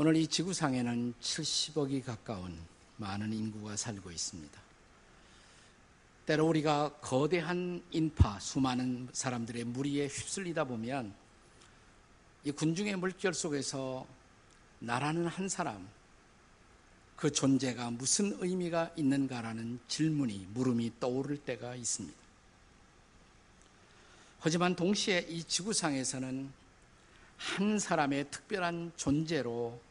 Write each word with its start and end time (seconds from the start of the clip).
오늘 0.00 0.14
이 0.14 0.28
지구상에는 0.28 1.14
70억이 1.20 2.04
가까운 2.04 2.56
많은 2.98 3.32
인구가 3.32 3.74
살고 3.74 4.12
있습니다. 4.12 4.60
때로 6.24 6.46
우리가 6.46 6.98
거대한 7.00 7.82
인파, 7.90 8.38
수많은 8.38 9.08
사람들의 9.12 9.64
무리에 9.64 10.06
휩쓸리다 10.06 10.66
보면 10.66 11.12
이 12.44 12.52
군중의 12.52 12.94
물결 12.94 13.34
속에서 13.34 14.06
나라는 14.78 15.26
한 15.26 15.48
사람, 15.48 15.88
그 17.16 17.32
존재가 17.32 17.90
무슨 17.90 18.36
의미가 18.40 18.92
있는가라는 18.94 19.80
질문이, 19.88 20.46
물음이 20.54 20.92
떠오를 21.00 21.38
때가 21.38 21.74
있습니다. 21.74 22.16
하지만 24.38 24.76
동시에 24.76 25.26
이 25.28 25.42
지구상에서는 25.42 26.52
한 27.36 27.78
사람의 27.80 28.30
특별한 28.30 28.92
존재로 28.96 29.87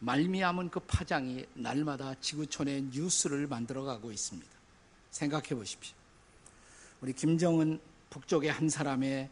말미암은 0.00 0.70
그 0.70 0.80
파장이 0.80 1.46
날마다 1.54 2.14
지구촌의 2.20 2.82
뉴스를 2.92 3.46
만들어가고 3.46 4.12
있습니다. 4.12 4.48
생각해 5.10 5.48
보십시오. 5.48 5.94
우리 7.00 7.12
김정은 7.12 7.80
북쪽의 8.10 8.50
한 8.50 8.68
사람의 8.68 9.28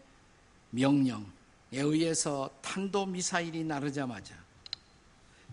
명령에 0.70 1.24
의해서 1.72 2.50
탄도 2.62 3.06
미사일이 3.06 3.64
나르자마자 3.64 4.34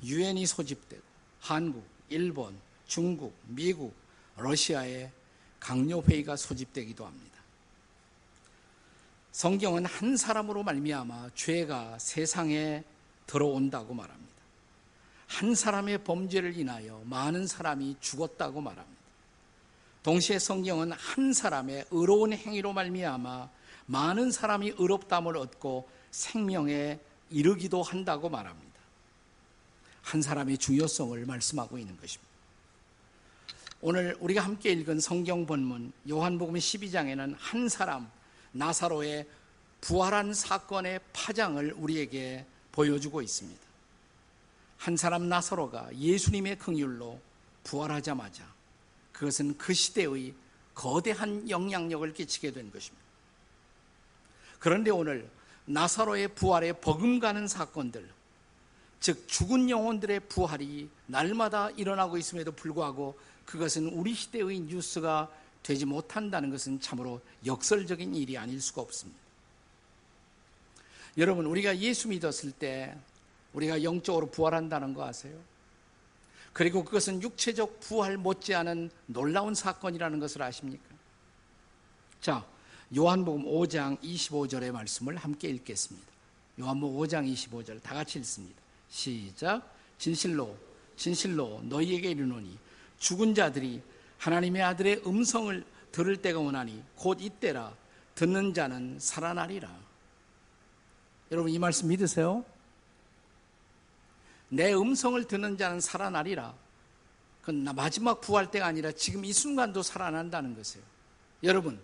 유엔이 0.04 0.46
소집되고 0.46 1.04
한국, 1.40 1.86
일본, 2.10 2.58
중국, 2.88 3.36
미국, 3.48 3.94
러시아의 4.38 5.12
강요 5.60 6.02
회의가 6.02 6.36
소집되기도 6.36 7.06
합니다. 7.06 7.34
성경은 9.32 9.86
한 9.86 10.18
사람으로 10.18 10.64
말미암아 10.64 11.32
죄가 11.36 11.98
세상에 12.00 12.84
들어온다고 13.26 13.94
말합니다. 13.94 14.33
한 15.34 15.56
사람의 15.56 16.04
범죄를 16.04 16.56
인하여 16.56 17.02
많은 17.06 17.48
사람이 17.48 17.96
죽었다고 18.00 18.62
말합니다. 18.62 19.02
동시에 20.04 20.38
성경은 20.38 20.92
한 20.92 21.34
사람의 21.34 21.86
의로운 21.90 22.34
행위로 22.34 22.72
말미암아 22.72 23.50
많은 23.88 24.32
사람이 24.32 24.76
의롭담을 24.78 25.36
얻고 25.36 25.90
생명에 26.12 27.00
이르기도 27.32 27.82
한다고 27.82 28.30
말합니다. 28.30 28.74
한 30.04 30.22
사람의 30.22 30.60
중요성을 30.60 31.26
말씀하고 31.26 31.80
있는 31.80 31.98
것입니다. 31.98 32.32
오늘 33.82 34.16
우리가 34.20 34.44
함께 34.44 34.72
읽은 34.72 35.00
성경 35.00 35.48
본문 35.48 35.94
요한복음 36.08 36.54
12장에는 36.54 37.36
한 37.40 37.70
사람 37.70 38.08
나사로의 38.52 39.28
부활한 39.82 40.36
사건의 40.36 41.00
파장을 41.12 41.74
우리에게 41.76 42.46
보여주고 42.72 43.24
있습니다. 43.24 43.63
한 44.84 44.98
사람 44.98 45.30
나사로가 45.30 45.96
예수님의 45.96 46.60
긍휼로 46.60 47.18
부활하자마자 47.64 48.44
그것은 49.14 49.58
그 49.58 49.74
시대의 49.74 50.34
거대한 50.76 51.50
영향력을 51.50 52.12
끼치게 52.12 52.52
된 52.52 52.70
것입니다. 52.70 53.02
그런데 54.60 54.92
오늘 54.92 55.30
나사로의 55.68 56.36
부활에 56.36 56.74
버금가는 56.74 57.48
사건들, 57.48 58.10
즉 59.00 59.26
죽은 59.30 59.70
영혼들의 59.70 60.20
부활이 60.28 60.90
날마다 61.06 61.70
일어나고 61.70 62.18
있음에도 62.18 62.52
불구하고 62.52 63.18
그것은 63.46 63.88
우리 63.88 64.14
시대의 64.14 64.60
뉴스가 64.60 65.32
되지 65.64 65.86
못한다는 65.86 66.50
것은 66.50 66.82
참으로 66.82 67.22
역설적인 67.46 68.16
일이 68.16 68.38
아닐 68.38 68.60
수가 68.60 68.82
없습니다. 68.82 69.22
여러분, 71.18 71.46
우리가 71.46 71.78
예수 71.78 72.10
믿었을 72.10 72.52
때 72.52 72.98
우리가 73.54 73.84
영적으로 73.84 74.28
부활한다는 74.28 74.94
거 74.94 75.06
아세요? 75.06 75.38
그리고 76.54 76.84
그것은 76.84 77.22
육체적 77.22 77.80
부활 77.80 78.18
못지않은 78.18 78.92
놀라운 79.08 79.56
사건이라는 79.56 80.20
것을 80.20 80.42
아십니까? 80.44 80.84
자, 82.22 82.46
요한복음 82.96 83.46
5장 83.46 84.00
25절의 84.02 84.72
말씀을 84.72 85.18
함께 85.18 85.50
읽겠습니다. 85.50 86.08
요한복음 86.60 87.00
5장 87.00 87.32
25절 87.34 87.82
다 87.82 87.96
같이 87.96 88.20
읽습니다. 88.20 88.62
시작. 88.90 89.74
진실로 89.98 90.56
진실로 90.96 91.62
너희에게 91.64 92.12
이르노니 92.12 92.58
죽은 93.00 93.34
자들이 93.34 93.82
하나님의 94.20 94.62
아들의 94.62 95.02
음성을 95.08 95.66
들을 95.92 96.18
때가 96.18 96.40
오나니 96.40 96.84
곧 96.96 97.20
이때라 97.20 97.74
듣는 98.16 98.54
자는 98.54 98.98
살아나리라. 99.00 99.76
여러분 101.32 101.52
이 101.52 101.58
말씀 101.58 101.88
믿으세요? 101.88 102.46
내 104.54 104.72
음성을 104.74 105.24
듣는 105.24 105.58
자는 105.58 105.80
살아나리라. 105.82 106.54
그건 107.42 107.64
마지막 107.76 108.22
부활 108.22 108.52
때가 108.52 108.68
아니라 108.68 108.92
지금 108.92 109.26
이 109.26 109.34
순간도 109.34 109.82
살아난다는 109.82 110.56
것이에요. 110.56 110.86
여러분, 111.42 111.80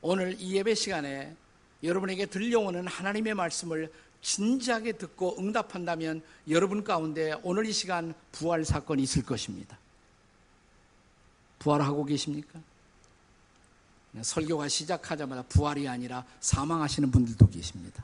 오늘 0.00 0.40
이 0.40 0.56
예배 0.56 0.74
시간에 0.74 1.36
여러분에게 1.82 2.26
들려오는 2.26 2.86
하나님의 2.86 3.34
말씀을 3.34 3.92
진지하게 4.22 4.92
듣고 4.92 5.38
응답한다면 5.38 6.22
여러분 6.48 6.82
가운데 6.82 7.34
오늘 7.42 7.66
이 7.66 7.72
시간 7.72 8.14
부활 8.32 8.64
사건이 8.64 9.02
있을 9.02 9.22
것입니다. 9.22 9.78
부활하고 11.58 12.04
계십니까? 12.06 12.58
설교가 14.22 14.68
시작하자마자 14.68 15.42
부활이 15.42 15.86
아니라 15.86 16.24
사망하시는 16.40 17.10
분들도 17.10 17.50
계십니다. 17.50 18.02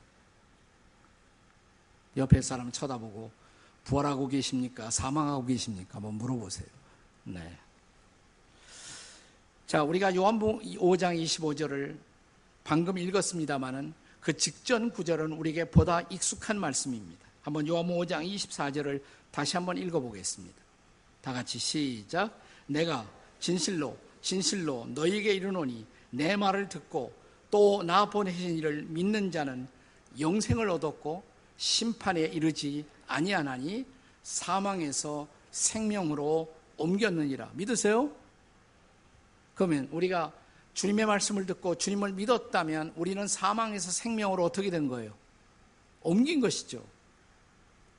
옆에 2.19 2.43
사람 2.43 2.71
쳐다보고 2.71 3.42
부활하고 3.85 4.29
계십니까? 4.29 4.91
사망하고 4.91 5.47
계십니까? 5.47 5.97
한번 5.97 6.15
물어보세요. 6.15 6.67
네. 7.25 7.59
자, 9.67 9.83
우리가 9.83 10.15
요한복음 10.15 10.61
5장 10.77 11.21
25절을 11.23 11.97
방금 12.65 12.99
읽었습니다만은 12.99 13.95
그 14.21 14.37
직전 14.37 14.91
구절은 14.91 15.33
우리에게 15.33 15.71
보다 15.71 16.01
익숙한 16.03 16.59
말씀입니다. 16.59 17.27
한번 17.43 17.67
요한복음 17.67 18.05
5장 18.05 18.25
24절을 18.35 19.03
다시 19.31 19.57
한번 19.57 19.79
읽어보겠습니다. 19.79 20.57
다 21.23 21.33
같이 21.33 21.59
시작. 21.59 22.39
내가 22.67 23.07
진실로 23.41 23.97
진실로 24.21 24.87
너희에게 24.91 25.35
이르노니 25.35 25.87
내 26.11 26.37
말을 26.37 26.69
듣고 26.69 27.13
또 27.51 27.83
나 27.83 28.09
보내신 28.09 28.57
이를 28.57 28.83
믿는 28.83 29.31
자는 29.31 29.69
영생을 30.19 30.71
얻었고 30.71 31.23
심판에 31.57 32.23
이르지 32.23 32.85
아니하나니 33.07 33.85
사망에서 34.23 35.29
생명으로 35.51 36.55
옮겼느니라. 36.77 37.51
믿으세요? 37.55 38.11
그러면 39.55 39.89
우리가 39.93 40.33
주님의 40.75 41.07
말씀을 41.07 41.47
듣고 41.47 41.75
주님을 41.75 42.13
믿었다면 42.13 42.95
우리는 42.97 43.27
사망에서 43.27 43.91
생명으로 43.91 44.45
어떻게 44.45 44.71
된 44.71 44.89
거예요? 44.89 45.13
옮긴 46.01 46.41
것이죠. 46.41 46.83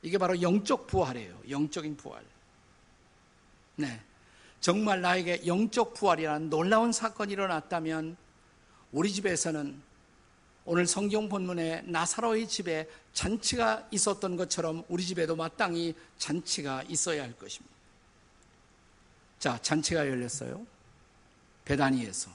이게 0.02 0.18
바로 0.18 0.41
영적 0.41 0.88
부활이에요. 0.88 1.40
영적인 1.50 1.96
부활. 1.96 2.24
네. 3.75 4.02
정말 4.59 5.02
나에게 5.02 5.46
영적 5.46 5.94
부활이라는 5.94 6.50
놀라운 6.50 6.91
사건이 6.91 7.34
일어났다면 7.34 8.18
우리 8.91 9.12
집에서는 9.12 9.81
오늘 10.66 10.88
성경 10.88 11.28
본문에 11.28 11.84
나사로의 11.85 12.47
집에 12.47 12.88
잔치가 13.13 13.88
있었던 13.91 14.38
것처럼 14.38 14.84
우리 14.88 15.06
집에도 15.06 15.35
마땅히 15.35 15.94
잔치가 16.18 16.84
있어야 16.84 17.24
할 17.24 17.34
것입니다. 17.34 17.74
자, 19.40 19.59
잔치가 19.62 20.07
열렸어요. 20.07 20.66
베다니에서. 21.66 22.31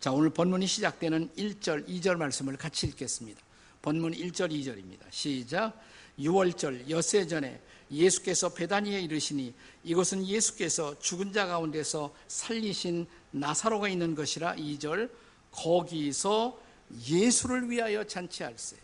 자, 0.00 0.10
오늘 0.10 0.30
본문이 0.30 0.66
시작되는 0.66 1.30
1절, 1.36 1.86
2절 1.86 2.16
말씀을 2.16 2.56
같이 2.56 2.88
읽겠습니다. 2.88 3.40
본문 3.82 4.12
1절, 4.12 4.50
2절입니다. 4.50 5.00
시작. 5.10 5.80
6월절 6.18 6.90
여세 6.90 7.26
전에 7.26 7.60
예수께서 7.90 8.52
베다니에 8.52 9.00
이르시니 9.00 9.54
이곳은 9.84 10.26
예수께서 10.26 10.98
죽은 10.98 11.32
자 11.32 11.46
가운데서 11.46 12.14
살리신 12.28 13.06
나사로가 13.30 13.88
있는 13.88 14.14
것이라 14.14 14.56
2절 14.56 15.10
거기서 15.50 16.58
예수를 17.06 17.70
위하여 17.70 18.04
잔치할세. 18.04 18.76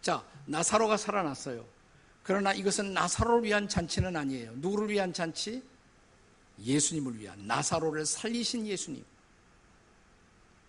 자, 0.00 0.24
나사로가 0.46 0.96
살아났어요. 0.96 1.64
그러나 2.22 2.52
이것은 2.52 2.92
나사로를 2.92 3.44
위한 3.44 3.68
잔치는 3.68 4.16
아니에요. 4.16 4.52
누구를 4.56 4.88
위한 4.88 5.12
잔치? 5.12 5.62
예수님을 6.60 7.18
위한 7.18 7.46
나사로를 7.46 8.06
살리신 8.06 8.66
예수님. 8.66 9.04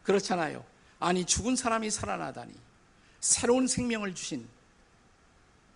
그렇잖아요. 0.04 0.66
아니 1.00 1.26
죽은 1.26 1.56
사람이 1.56 1.92
살아나다니 1.92 2.54
새로운 3.20 3.68
생명을 3.68 4.16
주신 4.16 4.48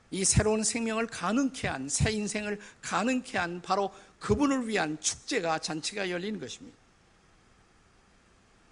이 0.10 0.24
새로운 0.24 0.64
생명을 0.64 1.08
가능케 1.08 1.68
한 1.68 1.90
새 1.90 2.12
인생을 2.12 2.60
가능케 2.82 3.38
한 3.38 3.62
바로 3.62 3.94
그분을 4.20 4.68
위한 4.68 5.00
축제가 5.00 5.60
잔치가 5.60 6.10
열린 6.10 6.40
것입니다. 6.40 6.78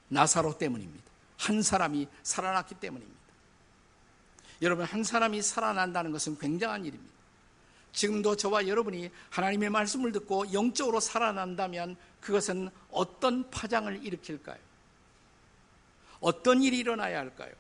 나사로 0.08 0.58
때문입니다. 0.58 1.05
한 1.38 1.62
사람이 1.62 2.08
살아났기 2.24 2.76
때문입니다. 2.76 3.20
여러분, 4.62 4.86
한 4.86 5.04
사람이 5.04 5.42
살아난다는 5.42 6.12
것은 6.12 6.38
굉장한 6.38 6.86
일입니다. 6.86 7.14
지금도 7.92 8.36
저와 8.36 8.68
여러분이 8.68 9.10
하나님의 9.30 9.70
말씀을 9.70 10.12
듣고 10.12 10.52
영적으로 10.52 11.00
살아난다면 11.00 11.96
그것은 12.20 12.70
어떤 12.92 13.50
파장을 13.50 14.04
일으킬까요? 14.06 14.58
어떤 16.20 16.62
일이 16.62 16.80
일어나야 16.80 17.20
할까요? 17.20 17.54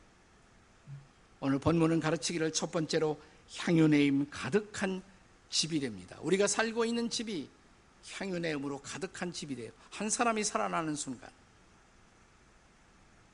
오늘 1.39 1.60
본문은 1.60 2.00
가르치기를 2.00 2.51
첫 2.54 2.72
번째로 2.72 3.19
향유내임 3.57 4.27
가득한 4.30 5.01
집이 5.50 5.80
됩니다. 5.80 6.18
우리가 6.22 6.48
살고 6.48 6.86
있는 6.86 7.10
집이 7.10 7.48
향유내음으로 8.12 8.80
가득한 8.80 9.31
집이 9.31 9.56
돼요. 9.56 9.72
한 9.92 10.10
사람이 10.10 10.44
살아나는 10.44 10.95
순간. 10.95 11.30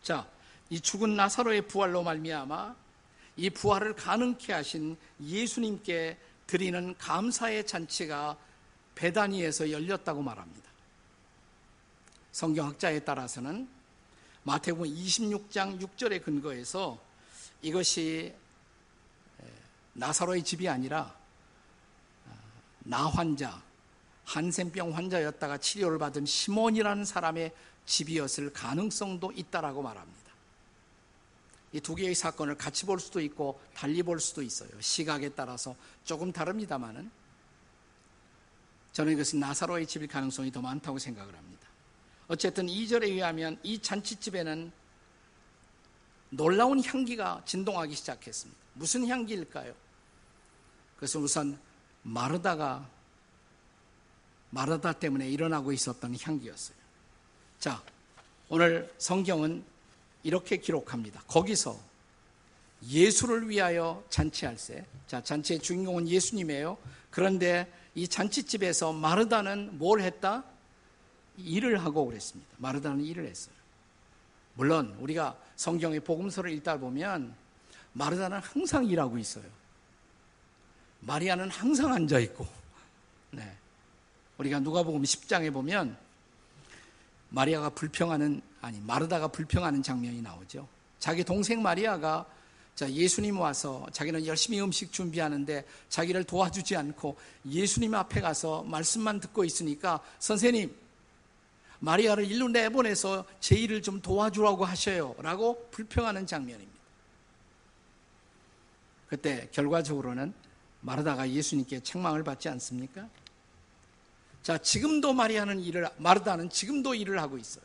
자, 0.03 0.27
이 0.69 0.79
죽은 0.79 1.15
나사로의 1.15 1.67
부활로 1.67 2.03
말미암아 2.03 2.75
이 3.37 3.49
부활을 3.49 3.95
가능케 3.95 4.53
하신 4.53 4.97
예수님께 5.21 6.17
드리는 6.47 6.95
감사의 6.97 7.65
잔치가 7.65 8.37
베다니에서 8.95 9.71
열렸다고 9.71 10.21
말합니다. 10.21 10.69
성경학자에 12.31 13.01
따라서는 13.01 13.69
마태복음 14.43 14.85
26장 14.85 15.79
6절에 15.79 16.23
근거해서 16.23 16.99
이것이 17.61 18.33
나사로의 19.93 20.43
집이 20.43 20.67
아니라 20.67 21.13
아, 22.27 22.33
나 22.79 23.05
환자, 23.07 23.61
한센병 24.25 24.95
환자였다가 24.95 25.57
치료를 25.57 25.99
받은 25.99 26.25
시몬이라는 26.25 27.05
사람의 27.05 27.51
집이었을 27.91 28.53
가능성도 28.53 29.33
있다라고 29.35 29.81
말합니다. 29.81 30.21
이 31.73 31.79
두 31.79 31.95
개의 31.95 32.15
사건을 32.15 32.55
같이 32.55 32.85
볼 32.85 32.99
수도 32.99 33.21
있고 33.21 33.61
달리 33.73 34.03
볼 34.03 34.19
수도 34.19 34.41
있어요. 34.41 34.69
시각에 34.79 35.29
따라서 35.29 35.75
조금 36.03 36.31
다릅니다만은 36.31 37.09
저는 38.91 39.13
이것은 39.13 39.39
나사로의 39.39 39.87
집일 39.87 40.07
가능성이 40.07 40.51
더 40.51 40.61
많다고 40.61 40.99
생각을 40.99 41.35
합니다. 41.35 41.67
어쨌든 42.27 42.67
2절에 42.67 43.03
의하면 43.03 43.57
이 43.63 43.79
잔치집에는 43.79 44.71
놀라운 46.29 46.83
향기가 46.83 47.41
진동하기 47.45 47.95
시작했습니다. 47.95 48.61
무슨 48.73 49.07
향기일까요? 49.07 49.73
그래서 50.97 51.19
우선 51.19 51.59
마르다가 52.03 52.89
마르다 54.49 54.93
때문에 54.93 55.29
일어나고 55.29 55.71
있었던 55.71 56.15
향기였어요. 56.21 56.80
자, 57.61 57.79
오늘 58.49 58.91
성경은 58.97 59.63
이렇게 60.23 60.57
기록합니다. 60.57 61.21
거기서 61.27 61.79
예수를 62.89 63.49
위하여 63.49 64.03
잔치할세. 64.09 64.83
자, 65.05 65.21
잔치의 65.21 65.59
주인공은 65.59 66.07
예수님이에요. 66.07 66.75
그런데 67.11 67.71
이 67.93 68.07
잔치집에서 68.07 68.93
마르다는 68.93 69.77
뭘 69.77 70.01
했다? 70.01 70.43
일을 71.37 71.85
하고 71.85 72.07
그랬습니다. 72.07 72.49
마르다는 72.57 73.05
일을 73.05 73.27
했어요. 73.27 73.53
물론 74.55 74.97
우리가 74.99 75.37
성경의 75.55 75.99
복음서를 75.99 76.49
읽다 76.53 76.79
보면 76.79 77.31
마르다는 77.93 78.39
항상 78.39 78.87
일하고 78.87 79.19
있어요. 79.19 79.45
마리아는 81.01 81.51
항상 81.51 81.93
앉아 81.93 82.17
있고. 82.21 82.47
네. 83.29 83.55
우리가 84.39 84.61
누가복음 84.61 85.03
10장에 85.03 85.53
보면 85.53 85.95
마리아가 87.31 87.69
불평하는 87.69 88.41
아니 88.61 88.79
마르다가 88.81 89.27
불평하는 89.27 89.81
장면이 89.81 90.21
나오죠. 90.21 90.67
자기 90.99 91.23
동생 91.23 91.61
마리아가 91.61 92.25
자 92.75 92.89
예수님 92.89 93.39
와서 93.39 93.85
자기는 93.91 94.25
열심히 94.25 94.61
음식 94.61 94.91
준비하는데 94.91 95.65
자기를 95.89 96.23
도와주지 96.23 96.75
않고 96.75 97.17
예수님 97.49 97.95
앞에 97.95 98.21
가서 98.21 98.63
말씀만 98.63 99.19
듣고 99.19 99.43
있으니까 99.43 99.99
선생님 100.19 100.73
마리아를 101.79 102.29
일로 102.29 102.47
내보내서 102.47 103.25
제 103.39 103.55
일을 103.55 103.81
좀 103.81 104.01
도와주라고 104.01 104.63
하셔요. 104.65 105.15
라고 105.19 105.67
불평하는 105.71 106.27
장면입니다. 106.27 106.79
그때 109.07 109.49
결과적으로는 109.51 110.33
마르다가 110.81 111.29
예수님께 111.29 111.81
책망을 111.81 112.23
받지 112.23 112.49
않습니까? 112.49 113.07
자, 114.43 114.57
지금도 114.57 115.13
마리아는 115.13 115.59
일을, 115.59 115.87
마르다는 115.97 116.49
지금도 116.49 116.95
일을 116.95 117.19
하고 117.21 117.37
있어요. 117.37 117.63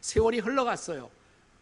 세월이 0.00 0.40
흘러갔어요. 0.40 1.10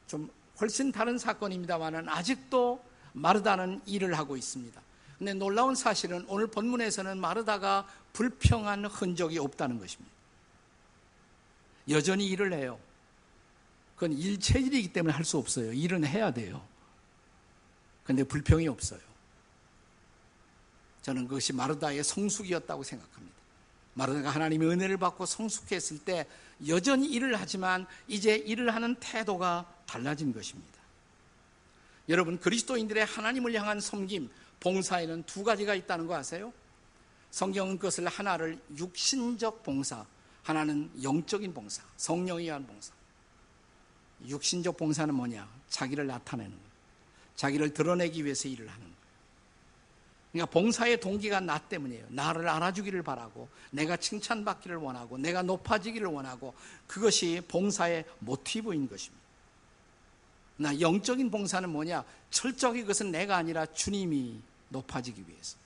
좀 0.06 0.30
훨씬 0.60 0.92
다른 0.92 1.18
사건입니다만은 1.18 2.08
아직도 2.08 2.84
마르다는 3.12 3.80
일을 3.86 4.16
하고 4.16 4.36
있습니다. 4.36 4.80
근데 5.18 5.34
놀라운 5.34 5.74
사실은 5.74 6.24
오늘 6.28 6.46
본문에서는 6.46 7.18
마르다가 7.18 7.88
불평한 8.12 8.84
흔적이 8.86 9.38
없다는 9.38 9.78
것입니다. 9.78 10.12
여전히 11.88 12.26
일을 12.28 12.52
해요. 12.52 12.78
그건 13.94 14.12
일 14.12 14.38
체질이기 14.38 14.92
때문에 14.92 15.12
할 15.14 15.24
수 15.24 15.38
없어요. 15.38 15.72
일은 15.72 16.04
해야 16.04 16.32
돼요. 16.32 16.64
근데 18.04 18.24
불평이 18.24 18.66
없어요. 18.68 19.00
저는 21.02 21.26
그것이 21.28 21.52
마르다의 21.52 22.02
성숙이었다고 22.02 22.82
생각합니다. 22.82 23.41
마르다가 23.94 24.30
하나님의 24.30 24.68
은혜를 24.68 24.96
받고 24.96 25.26
성숙했을 25.26 25.98
때 25.98 26.26
여전히 26.66 27.08
일을 27.08 27.38
하지만 27.38 27.86
이제 28.08 28.36
일을 28.36 28.74
하는 28.74 28.94
태도가 28.96 29.70
달라진 29.86 30.32
것입니다. 30.32 30.80
여러분 32.08 32.38
그리스도인들의 32.38 33.04
하나님을 33.04 33.54
향한 33.54 33.80
섬김, 33.80 34.30
봉사에는 34.60 35.24
두 35.24 35.44
가지가 35.44 35.74
있다는 35.74 36.06
거 36.06 36.14
아세요? 36.14 36.52
성경은 37.30 37.78
그것을 37.78 38.06
하나를 38.08 38.60
육신적 38.76 39.62
봉사, 39.62 40.04
하나는 40.42 40.90
영적인 41.02 41.54
봉사, 41.54 41.82
성령에 41.96 42.42
의한 42.42 42.66
봉사. 42.66 42.92
육신적 44.26 44.76
봉사는 44.76 45.14
뭐냐? 45.14 45.48
자기를 45.68 46.06
나타내는 46.06 46.50
거예요. 46.50 46.72
자기를 47.36 47.72
드러내기 47.72 48.24
위해서 48.24 48.48
일을 48.48 48.68
하는 48.68 48.80
거예요. 48.80 48.91
그러니까 50.32 50.50
봉사의 50.50 50.99
동기가 51.00 51.40
나 51.40 51.58
때문이에요. 51.58 52.06
나를 52.08 52.49
알아주기를 52.49 53.02
바라고, 53.02 53.49
내가 53.70 53.96
칭찬받기를 53.96 54.76
원하고, 54.76 55.19
내가 55.19 55.43
높아지기를 55.43 56.06
원하고, 56.06 56.55
그것이 56.87 57.43
봉사의 57.49 58.06
모티브인 58.20 58.88
것입니다. 58.88 59.23
나 60.56 60.81
영적인 60.81 61.31
봉사는 61.31 61.69
뭐냐? 61.69 62.05
철저히 62.31 62.81
그것은 62.81 63.10
내가 63.10 63.36
아니라 63.36 63.67
주님이 63.67 64.41
높아지기 64.70 65.24
위해서. 65.29 65.56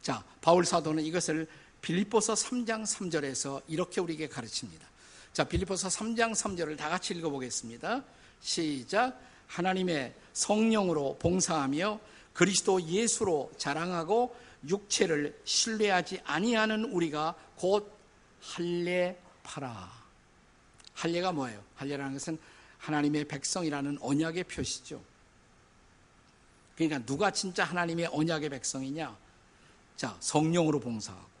자, 0.00 0.24
바울 0.40 0.64
사도는 0.64 1.04
이것을 1.04 1.46
빌립보서 1.82 2.32
3장 2.34 2.84
3절에서 2.84 3.62
이렇게 3.68 4.00
우리에게 4.00 4.28
가르칩니다. 4.28 4.86
자, 5.34 5.44
빌립보서 5.44 5.88
3장 5.88 6.32
3절을 6.32 6.78
다 6.78 6.88
같이 6.88 7.12
읽어보겠습니다. 7.14 8.02
시작. 8.40 9.20
하나님의 9.48 10.14
성령으로 10.32 11.18
봉사하며 11.18 12.00
그리스도 12.34 12.82
예수로 12.82 13.50
자랑하고 13.56 14.36
육체를 14.68 15.40
신뢰하지 15.44 16.20
아니하는 16.24 16.84
우리가 16.84 17.34
곧 17.56 17.90
할례 18.40 19.18
파라. 19.42 19.90
할례가 20.92 21.32
뭐예요? 21.32 21.62
할례라는 21.76 22.12
것은 22.12 22.38
하나님의 22.78 23.26
백성이라는 23.26 23.98
언약의 24.00 24.44
표시죠. 24.44 25.00
그러니까 26.76 26.98
누가 27.06 27.30
진짜 27.30 27.64
하나님의 27.64 28.08
언약의 28.12 28.50
백성이냐? 28.50 29.16
자, 29.96 30.16
성령으로 30.20 30.80
봉사하고 30.80 31.34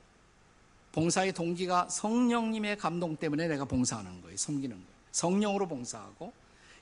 봉사의 0.92 1.32
동기가 1.32 1.88
성령님의 1.88 2.78
감동 2.78 3.16
때문에 3.16 3.48
내가 3.48 3.64
봉사하는 3.64 4.22
거예요. 4.22 4.36
섬기는 4.36 4.76
거예요. 4.76 4.94
성령으로 5.10 5.66
봉사하고 5.66 6.32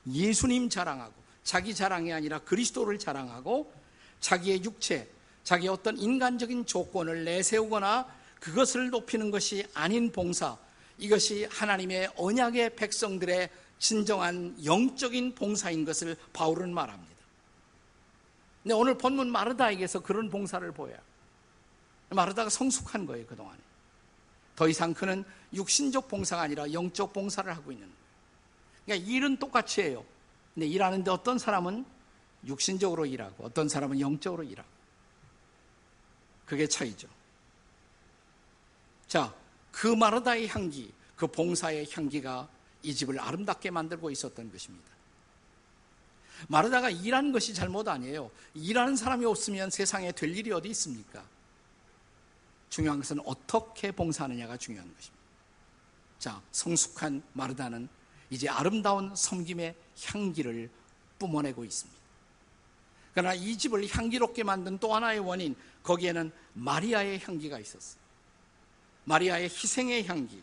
예수님 0.07 0.69
자랑하고 0.69 1.13
자기 1.43 1.73
자랑이 1.73 2.13
아니라 2.13 2.39
그리스도를 2.39 2.99
자랑하고 2.99 3.73
자기의 4.23 4.63
육체, 4.63 5.07
자기의 5.43 5.69
어떤 5.69 5.97
인간적인 5.97 6.65
조건을 6.65 7.25
내세우거나 7.25 8.07
그것을 8.39 8.89
높이는 8.89 9.31
것이 9.31 9.65
아닌 9.73 10.11
봉사, 10.11 10.57
이것이 10.97 11.45
하나님의 11.51 12.13
언약의 12.15 12.75
백성들의 12.77 13.49
진정한 13.79 14.55
영적인 14.63 15.35
봉사인 15.35 15.83
것을 15.83 16.15
바울은 16.31 16.73
말합니다. 16.73 17.13
근데 18.63 18.73
오늘 18.73 18.97
본문 18.97 19.29
마르다에게서 19.29 19.99
그런 19.99 20.29
봉사를 20.29 20.71
보여요. 20.71 20.97
마르다가 22.09 22.49
성숙한 22.49 23.05
거예요, 23.05 23.25
그동안에. 23.27 23.59
더 24.55 24.69
이상 24.69 24.93
그는 24.93 25.25
육신적 25.53 26.07
봉사가 26.07 26.43
아니라 26.43 26.71
영적 26.71 27.11
봉사를 27.11 27.53
하고 27.53 27.73
있는 27.73 27.87
거예요. 27.87 27.99
그러니까 28.85 29.11
일은 29.11 29.35
똑같이 29.35 29.81
해요. 29.81 30.05
근데 30.53 30.67
일하는데 30.67 31.11
어떤 31.11 31.37
사람은 31.37 31.85
육신적으로 32.45 33.05
일하고 33.05 33.45
어떤 33.45 33.69
사람은 33.69 33.99
영적으로 33.99 34.43
일하고. 34.43 34.69
그게 36.45 36.67
차이죠. 36.67 37.07
자, 39.07 39.33
그 39.71 39.87
마르다의 39.87 40.47
향기, 40.49 40.91
그 41.15 41.27
봉사의 41.27 41.87
향기가 41.91 42.49
이 42.81 42.93
집을 42.93 43.19
아름답게 43.19 43.71
만들고 43.71 44.11
있었던 44.11 44.51
것입니다. 44.51 44.93
마르다가 46.47 46.89
일하는 46.89 47.31
것이 47.31 47.53
잘못 47.53 47.87
아니에요. 47.87 48.29
일하는 48.53 48.95
사람이 48.95 49.25
없으면 49.25 49.69
세상에 49.69 50.11
될 50.11 50.35
일이 50.35 50.51
어디 50.51 50.69
있습니까? 50.69 51.23
중요한 52.69 52.99
것은 52.99 53.19
어떻게 53.25 53.91
봉사하느냐가 53.91 54.57
중요한 54.57 54.93
것입니다. 54.93 55.23
자, 56.19 56.41
성숙한 56.51 57.21
마르다는 57.33 57.87
이제 58.29 58.49
아름다운 58.49 59.15
섬김의 59.15 59.75
향기를 60.05 60.69
뿜어내고 61.19 61.63
있습니다. 61.63 62.02
그러나 63.13 63.33
이 63.33 63.57
집을 63.57 63.87
향기롭게 63.87 64.43
만든 64.43 64.77
또 64.79 64.93
하나의 64.95 65.19
원인, 65.19 65.55
거기에는 65.83 66.31
마리아의 66.53 67.19
향기가 67.19 67.59
있었어요. 67.59 68.01
마리아의 69.05 69.45
희생의 69.45 70.07
향기, 70.07 70.41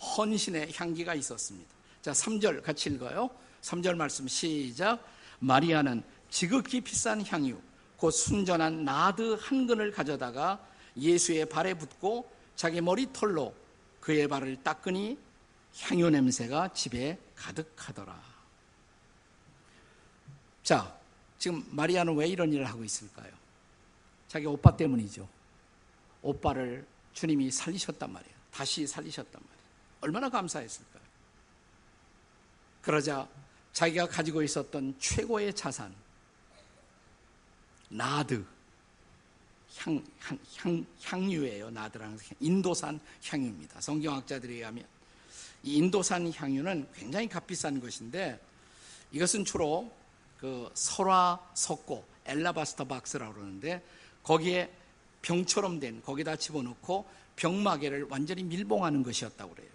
헌신의 0.00 0.72
향기가 0.74 1.14
있었습니다. 1.14 1.70
자, 2.02 2.12
3절 2.12 2.62
같이 2.62 2.90
읽어요. 2.90 3.30
3절 3.62 3.94
말씀 3.94 4.26
시작. 4.26 5.04
마리아는 5.38 6.02
지극히 6.28 6.80
비싼 6.80 7.24
향유, 7.24 7.58
곧 7.96 8.10
순전한 8.10 8.84
나드 8.84 9.38
한 9.40 9.66
근을 9.66 9.90
가져다가 9.90 10.64
예수의 10.96 11.46
발에 11.48 11.74
붓고 11.74 12.30
자기 12.56 12.80
머리털로 12.80 13.54
그의 14.00 14.28
발을 14.28 14.62
닦으니 14.62 15.18
향유 15.80 16.10
냄새가 16.10 16.72
집에 16.72 17.18
가득하더라. 17.36 18.20
자, 20.62 20.99
지금 21.40 21.64
마리아는 21.70 22.14
왜 22.16 22.28
이런 22.28 22.52
일을 22.52 22.66
하고 22.66 22.84
있을까요? 22.84 23.32
자기 24.28 24.44
오빠 24.44 24.76
때문이죠. 24.76 25.26
오빠를 26.20 26.86
주님이 27.14 27.50
살리셨단 27.50 28.12
말이에요. 28.12 28.34
다시 28.52 28.86
살리셨단 28.86 29.32
말이에요. 29.32 29.60
얼마나 30.02 30.28
감사했을까요? 30.28 31.02
그러자 32.82 33.26
자기가 33.72 34.06
가지고 34.06 34.42
있었던 34.42 34.94
최고의 34.98 35.54
자산, 35.54 35.94
나드, 37.88 38.44
향, 39.78 40.04
향, 40.18 40.38
향, 40.58 40.86
향유예요. 41.02 41.70
나드라는 41.70 42.18
인도산 42.38 43.00
향유입니다. 43.24 43.80
성경학자들에 43.80 44.52
의하면 44.52 44.84
이 45.62 45.76
인도산 45.76 46.30
향유는 46.30 46.88
굉장히 46.94 47.28
값비싼 47.30 47.80
것인데 47.80 48.38
이것은 49.12 49.46
주로 49.46 49.90
그 50.40 50.70
설화 50.72 51.38
석고 51.54 52.04
엘라바스터 52.24 52.84
박스라고 52.86 53.34
그러는데 53.34 53.84
거기에 54.22 54.72
병처럼 55.22 55.80
된 55.80 56.00
거기다 56.02 56.36
집어넣고 56.36 57.06
병마개를 57.36 58.06
완전히 58.08 58.42
밀봉하는 58.44 59.02
것이었다고 59.02 59.54
그래요. 59.54 59.70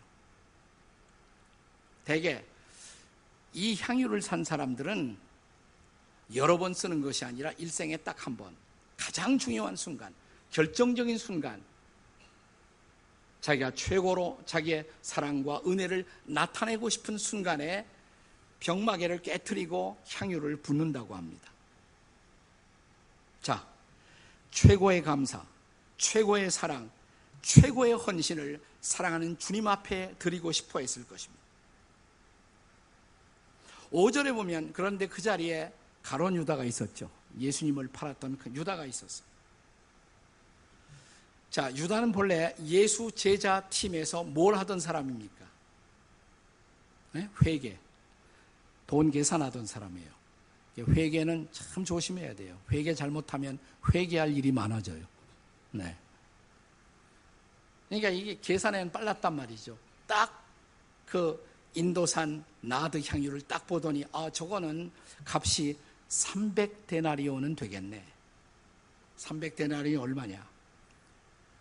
대개 2.03 2.43
이 3.53 3.77
향유를 3.79 4.21
산 4.21 4.43
사람들은 4.43 5.17
여러 6.33 6.57
번 6.57 6.73
쓰는 6.73 7.01
것이 7.01 7.25
아니라 7.25 7.51
일생에 7.53 7.97
딱 7.97 8.25
한 8.25 8.35
번, 8.35 8.55
가장 8.97 9.37
중요한 9.37 9.75
순간, 9.75 10.13
결정적인 10.51 11.17
순간, 11.17 11.61
자기가 13.41 13.75
최고로 13.75 14.41
자기의 14.45 14.89
사랑과 15.03 15.61
은혜를 15.67 16.05
나타내고 16.23 16.89
싶은 16.89 17.19
순간에 17.19 17.85
병마개를 18.65 19.21
깨뜨리고 19.21 19.95
향유를 20.07 20.57
붓는다고 20.57 21.15
합니다. 21.15 21.51
자, 23.43 23.65
최고의 24.49 25.03
감사, 25.03 25.45
최고의 25.97 26.49
사랑, 26.49 26.89
최고의 27.43 27.93
헌신을 27.93 28.59
사랑하는 28.81 29.37
주님 29.37 29.67
앞에 29.67 30.15
드리고 30.17 30.51
싶어 30.51 30.79
했을 30.79 31.07
것입니다. 31.07 31.43
5절에 33.91 34.33
보면 34.33 34.73
그런데 34.73 35.07
그 35.07 35.21
자리에 35.21 35.71
가론 36.01 36.35
유다가 36.35 36.63
있었죠. 36.63 37.09
예수님을 37.39 37.89
팔았던 37.89 38.39
그 38.39 38.49
유다가 38.49 38.85
있었어요. 38.85 39.27
자, 41.51 41.73
유다는 41.75 42.11
본래 42.11 42.55
예수 42.65 43.11
제자 43.11 43.61
팀에서 43.69 44.23
뭘 44.23 44.57
하던 44.57 44.79
사람입니까? 44.79 45.45
네? 47.11 47.29
회계. 47.45 47.84
돈 48.87 49.11
계산하던 49.11 49.65
사람이에요. 49.65 50.15
회계는 50.77 51.47
참 51.51 51.85
조심해야 51.85 52.35
돼요. 52.35 52.59
회계 52.71 52.93
잘못하면 52.93 53.57
회계할 53.93 54.35
일이 54.35 54.51
많아져요. 54.51 55.05
네. 55.71 55.95
그러니까 57.87 58.09
이게 58.09 58.37
계산에는 58.41 58.91
빨랐단 58.91 59.35
말이죠. 59.35 59.77
딱 60.07 60.45
그 61.05 61.41
인도산 61.73 62.43
나드 62.61 63.01
향유를 63.05 63.41
딱 63.41 63.65
보더니 63.67 64.03
아 64.11 64.29
저거는 64.29 64.91
값이 65.25 65.77
300데나리오는 66.09 67.55
되겠네. 67.55 68.03
300데나리오 69.17 70.01
얼마냐? 70.01 70.45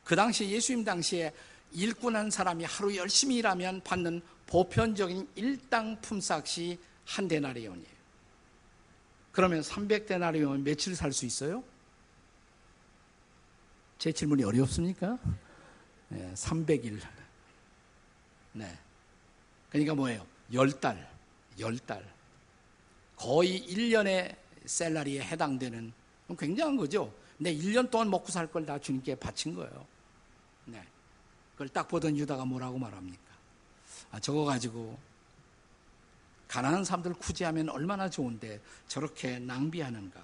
그 0.05 0.17
당시 0.17 0.49
예수님 0.51 0.85
당시에 0.85 1.33
일꾼 1.73 2.15
한 2.17 2.31
사람이 2.31 2.65
하루 2.65 2.95
열심히 2.97 3.37
일하면 3.37 3.81
받는 3.83 4.23
보편적인 4.47 5.29
일당 5.35 6.01
품삯이 6.01 6.79
한 7.07 7.29
데나리온이에요. 7.29 7.95
그러면 9.33 9.61
300데나리온 9.63 10.63
며칠 10.63 10.95
살 10.95 11.13
수 11.13 11.27
있어요? 11.27 11.63
제 13.99 14.13
질문이 14.13 14.45
어렵습니까? 14.45 15.19
네, 16.09 16.33
300일. 16.35 17.01
네. 18.53 18.79
그러니까 19.71 19.95
뭐예요? 19.95 20.27
10달, 20.53 21.05
10달. 21.59 22.03
거의 23.17 23.61
1년의 23.67 24.37
셀러리에 24.67 25.23
해당되는 25.23 25.93
굉장한 26.39 26.77
거죠. 26.77 27.13
내 27.39 27.55
1년 27.55 27.91
동안 27.91 28.11
먹고 28.11 28.29
살 28.31 28.47
걸 28.47 28.65
다 28.67 28.79
주님께 28.79 29.15
바친 29.17 29.55
거예요. 29.55 29.87
네. 30.67 30.83
그걸 31.53 31.69
딱 31.69 31.89
보던 31.89 32.17
유다가 32.17 32.45
뭐라고 32.45 32.79
말합니까? 32.79 33.23
아, 34.11 34.21
저거 34.21 34.45
가지고 34.45 34.99
가난한 36.55 36.85
사람들 36.85 37.15
구제하면 37.15 37.69
얼마나 37.69 38.09
좋은데 38.09 38.61
저렇게 38.87 39.41
낭비하는가. 39.41 40.23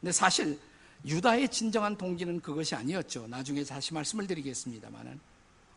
근데 0.00 0.12
사실 0.12 0.60
유다의 1.06 1.48
진정한 1.48 1.96
동기는 1.96 2.42
그것이 2.42 2.74
아니었죠. 2.74 3.26
나중에 3.28 3.64
다시 3.64 3.94
말씀을 3.94 4.26
드리겠습니다만은 4.26 5.18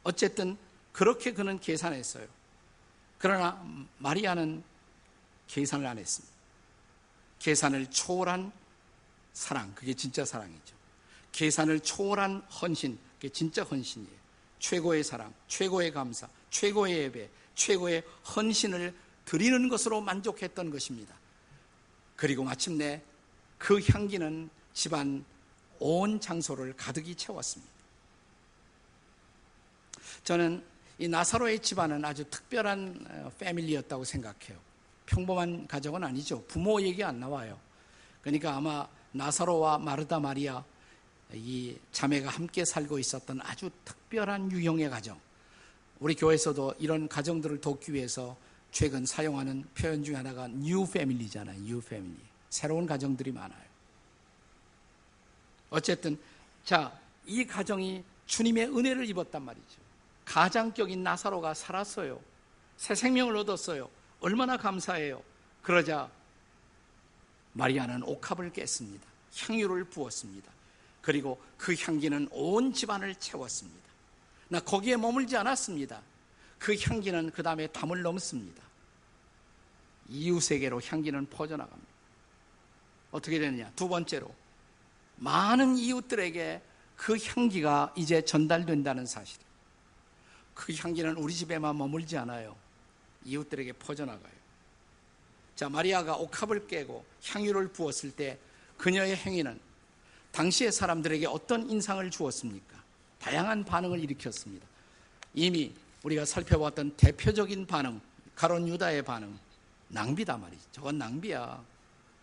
어쨌든 0.04 0.58
그렇게 0.92 1.32
그는 1.32 1.62
계산했어요. 1.62 2.28
그러나 3.20 3.66
마리아는 4.00 4.62
계산을 5.48 5.88
안 5.88 5.98
했습니다. 5.98 6.36
계산을 7.40 7.90
초월한 7.90 8.52
사랑, 9.32 9.74
그게 9.76 9.94
진짜 9.94 10.26
사랑이죠. 10.26 10.76
계산을 11.32 11.80
초월한 11.80 12.42
헌신, 12.62 13.00
그게 13.16 13.30
진짜 13.30 13.64
헌신이에요. 13.64 14.26
최고의 14.60 15.06
사랑, 15.06 15.34
최고의 15.48 15.94
감사, 15.94 16.28
최고의 16.50 16.98
예배, 16.98 17.30
최고의 17.56 18.04
헌신을 18.36 18.94
드리는 19.26 19.70
것으로 19.70 20.02
만족했던 20.02 20.70
것입니다. 20.70 21.16
그리고 22.16 22.44
마침내 22.44 23.02
그 23.58 23.82
향기는 23.82 24.50
집안 24.74 25.26
온 25.80 26.20
장소를 26.20 26.74
가득히 26.76 27.16
채웠습니다. 27.16 27.74
저는 30.24 30.64
이 30.98 31.08
나사로의 31.08 31.60
집안은 31.60 32.06
아주 32.06 32.24
특별한 32.30 33.32
패밀리였다고 33.38 34.04
생각해요. 34.04 34.60
평범한 35.06 35.68
가정은 35.68 36.04
아니죠. 36.04 36.44
부모 36.48 36.82
얘기 36.82 37.04
안 37.04 37.20
나와요. 37.20 37.60
그러니까 38.22 38.56
아마 38.56 38.88
나사로와 39.12 39.78
마르다 39.78 40.20
마리아 40.20 40.64
이 41.34 41.78
자매가 41.92 42.30
함께 42.30 42.64
살고 42.66 43.00
있었던 43.00 43.42
아주 43.42 43.70
특별한 43.84 44.52
유형의 44.52 44.90
가정. 44.90 45.20
우리 46.00 46.16
교회에서도 46.16 46.76
이런 46.80 47.08
가정들을 47.08 47.62
돕기 47.62 47.94
위해서 47.94 48.36
최근 48.72 49.06
사용하는 49.06 49.64
표현 49.74 50.04
중에 50.04 50.16
하나가 50.16 50.48
new 50.48 50.86
family잖아요. 50.90 51.62
new 51.62 51.82
family. 51.82 52.18
새로운 52.50 52.86
가정들이 52.86 53.32
많아요. 53.32 53.66
어쨌든 55.70 56.18
자, 56.64 56.98
이 57.26 57.46
가정이 57.46 58.04
주님의 58.26 58.76
은혜를 58.76 59.10
입었단 59.10 59.42
말이죠. 59.42 59.86
가장격인 60.26 61.04
나사로가 61.04 61.54
살았어요. 61.54 62.20
새 62.78 62.96
생명을 62.96 63.38
얻었어요. 63.38 63.90
얼마나 64.20 64.58
감사해요. 64.58 65.22
그러자 65.62 66.10
마리아는 67.54 68.04
옥합을 68.04 68.52
깼습니다. 68.52 69.06
향유를 69.38 69.86
부었습니다. 69.86 70.52
그리고 71.02 71.42
그 71.58 71.76
향기는 71.76 72.28
온 72.32 72.74
집안을 72.74 73.16
채웠습니다. 73.16 73.86
나 74.48 74.60
거기에 74.60 74.98
머물지 74.98 75.36
않았습니다. 75.38 76.02
그 76.60 76.76
향기는 76.76 77.32
그 77.32 77.44
다음에 77.44 77.68
담을 77.68 78.02
넘습니다. 78.02 78.64
이웃에게로 80.10 80.82
향기는 80.82 81.26
퍼져나갑니다. 81.30 81.92
어떻게 83.12 83.40
되느냐? 83.40 83.72
두 83.76 83.88
번째로, 83.88 84.34
많은 85.18 85.78
이웃들에게 85.78 86.62
그 86.96 87.18
향기가 87.18 87.94
이제 87.96 88.24
전달된다는 88.24 89.06
사실. 89.06 89.40
그 90.54 90.74
향기는 90.74 91.16
우리 91.18 91.34
집에만 91.34 91.78
머물지 91.78 92.18
않아요. 92.18 92.56
이웃들에게 93.26 93.74
퍼져나가요. 93.74 94.36
자, 95.56 95.70
마리아가 95.70 96.16
옥합을 96.16 96.68
깨고 96.68 97.06
향유를 97.24 97.70
부었을 97.70 98.12
때 98.12 98.38
그녀의 98.78 99.16
행위는 99.16 99.60
당시의 100.32 100.72
사람들에게 100.72 101.28
어떤 101.28 101.70
인상을 101.70 102.10
주었습니까? 102.12 102.75
다양한 103.20 103.64
반응을 103.64 104.00
일으켰습니다. 104.00 104.66
이미 105.34 105.74
우리가 106.04 106.26
살펴봤던 106.26 106.96
대표적인 106.98 107.66
반응, 107.66 108.00
가론 108.36 108.68
유다의 108.68 109.04
반응, 109.04 109.38
낭비다 109.88 110.38
말이지. 110.38 110.64
저건 110.72 110.98
낭비야. 110.98 111.64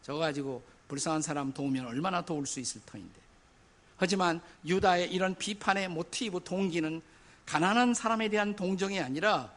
저거 0.02 0.20
가지고 0.20 0.62
불쌍한 0.88 1.22
사람 1.22 1.52
도우면 1.52 1.86
얼마나 1.86 2.22
도울 2.22 2.46
수 2.46 2.60
있을 2.60 2.80
터인데. 2.84 3.20
하지만 3.96 4.40
유다의 4.64 5.12
이런 5.12 5.34
비판의 5.34 5.88
모티브 5.88 6.42
동기는 6.44 7.00
가난한 7.46 7.94
사람에 7.94 8.28
대한 8.28 8.54
동정이 8.54 9.00
아니라 9.00 9.52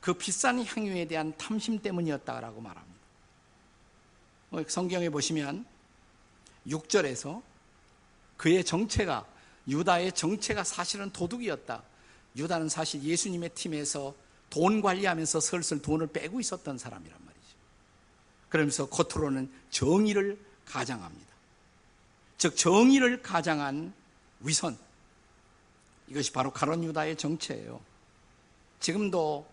그 0.00 0.14
비싼 0.14 0.64
향유에 0.64 1.06
대한 1.06 1.36
탐심 1.36 1.78
때문이었다라고 1.80 2.60
말합니다. 2.60 2.98
뭐 4.50 4.64
성경에 4.66 5.08
보시면 5.10 5.64
6절에서 6.66 7.42
그의 8.36 8.64
정체가 8.64 9.26
유다의 9.68 10.12
정체가 10.12 10.64
사실은 10.64 11.10
도둑이었다. 11.10 11.82
유다는 12.36 12.68
사실 12.68 13.02
예수님의 13.02 13.50
팀에서 13.50 14.14
돈 14.50 14.80
관리하면서 14.80 15.40
슬슬 15.40 15.82
돈을 15.82 16.08
빼고 16.08 16.40
있었던 16.40 16.78
사람이란 16.78 17.18
말이죠. 17.18 17.46
그러면서 18.48 18.88
겉으로는 18.88 19.50
정의를 19.70 20.38
가장합니다. 20.64 21.28
즉 22.38 22.56
정의를 22.56 23.22
가장한 23.22 23.92
위선. 24.40 24.78
이것이 26.08 26.32
바로 26.32 26.50
가론 26.50 26.84
유다의 26.84 27.16
정체예요. 27.16 27.80
지금도 28.80 29.46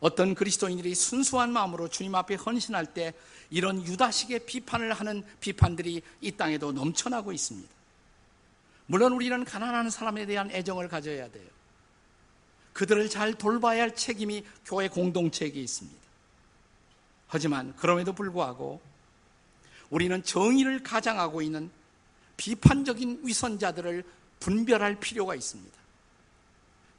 어떤 0.00 0.34
그리스도인들이 0.34 0.94
순수한 0.94 1.52
마음으로 1.52 1.88
주님 1.88 2.14
앞에 2.14 2.34
헌신할 2.34 2.92
때 2.92 3.14
이런 3.50 3.86
유다식의 3.86 4.46
비판을 4.46 4.92
하는 4.92 5.22
비판들이 5.40 6.02
이 6.20 6.32
땅에도 6.32 6.72
넘쳐나고 6.72 7.32
있습니다. 7.32 7.81
물론 8.92 9.14
우리는 9.14 9.42
가난한 9.42 9.88
사람에 9.88 10.26
대한 10.26 10.50
애정을 10.50 10.86
가져야 10.86 11.30
돼요. 11.30 11.48
그들을 12.74 13.08
잘 13.08 13.32
돌봐야 13.32 13.84
할 13.84 13.94
책임이 13.94 14.44
교회 14.66 14.86
공동체에게 14.86 15.58
있습니다. 15.58 15.98
하지만 17.26 17.74
그럼에도 17.76 18.12
불구하고 18.12 18.82
우리는 19.88 20.22
정의를 20.22 20.82
가장하고 20.82 21.40
있는 21.40 21.70
비판적인 22.36 23.22
위선자들을 23.24 24.04
분별할 24.40 25.00
필요가 25.00 25.34
있습니다. 25.34 25.78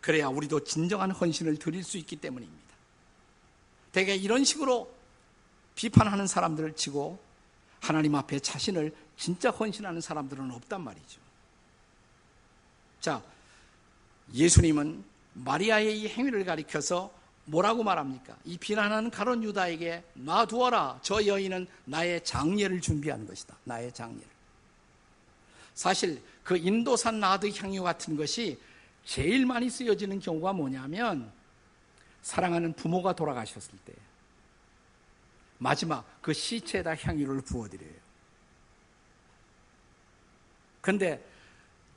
그래야 0.02 0.30
우리도 0.30 0.64
진정한 0.64 1.12
헌신을 1.12 1.60
드릴 1.60 1.84
수 1.84 2.00
있기 2.00 2.16
때문입니다. 2.16 2.74
대개 3.92 4.16
이런 4.16 4.44
식으로 4.44 4.92
비판하는 5.76 6.26
사람들을 6.26 6.76
치고 6.76 7.20
하나님 7.82 8.16
앞에 8.16 8.40
자신을 8.40 8.96
진짜 9.16 9.52
헌신하는 9.52 10.02
사람들은 10.02 10.50
없단 10.50 10.84
말이죠. 10.84 11.23
자, 13.04 13.22
예수님은 14.34 15.04
마리아의 15.34 16.00
이 16.00 16.08
행위를 16.08 16.46
가리켜서 16.46 17.14
뭐라고 17.44 17.84
말합니까? 17.84 18.38
이 18.46 18.58
비난하는 18.58 19.12
가론 19.12 19.44
유다에게 19.44 20.02
놔두어라. 20.14 21.00
저 21.02 21.26
여인은 21.26 21.68
나의 21.84 22.24
장례를 22.24 22.80
준비하는 22.80 23.28
것이다. 23.28 23.58
나의 23.66 23.94
장례를. 23.94 24.26
사실 25.74 26.24
그 26.46 26.56
인도산 26.56 27.20
나드 27.20 27.50
향유 27.50 27.84
같은 27.84 28.16
것이 28.16 28.58
제일 29.04 29.46
많이 29.46 29.70
쓰여지는 29.70 30.22
경우가 30.22 30.54
뭐냐면 30.54 31.30
사랑하는 32.22 32.72
부모가 32.72 33.14
돌아가셨을 33.14 33.78
때 33.84 33.92
마지막 35.58 36.06
그 36.22 36.32
시체에다 36.32 36.96
향유를 36.96 37.42
부어드려요. 37.42 38.02
그런데 40.80 41.33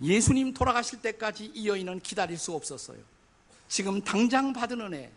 예수님 0.02 0.52
돌아가실 0.52 1.00
때까지 1.00 1.52
이 1.54 1.68
여인은 1.68 2.00
기다릴 2.00 2.38
수 2.38 2.52
없었어요. 2.52 2.98
지금 3.68 4.02
당장 4.02 4.52
받은 4.52 4.80
은혜, 4.80 5.10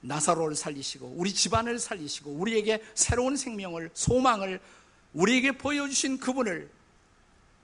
나사로를 0.00 0.54
살리시고 0.54 1.14
우리 1.16 1.32
집안을 1.32 1.78
살리시고 1.78 2.30
우리에게 2.30 2.82
새로운 2.94 3.36
생명을 3.36 3.90
소망을 3.94 4.60
우리에게 5.12 5.52
보여주신 5.52 6.18
그분을 6.18 6.70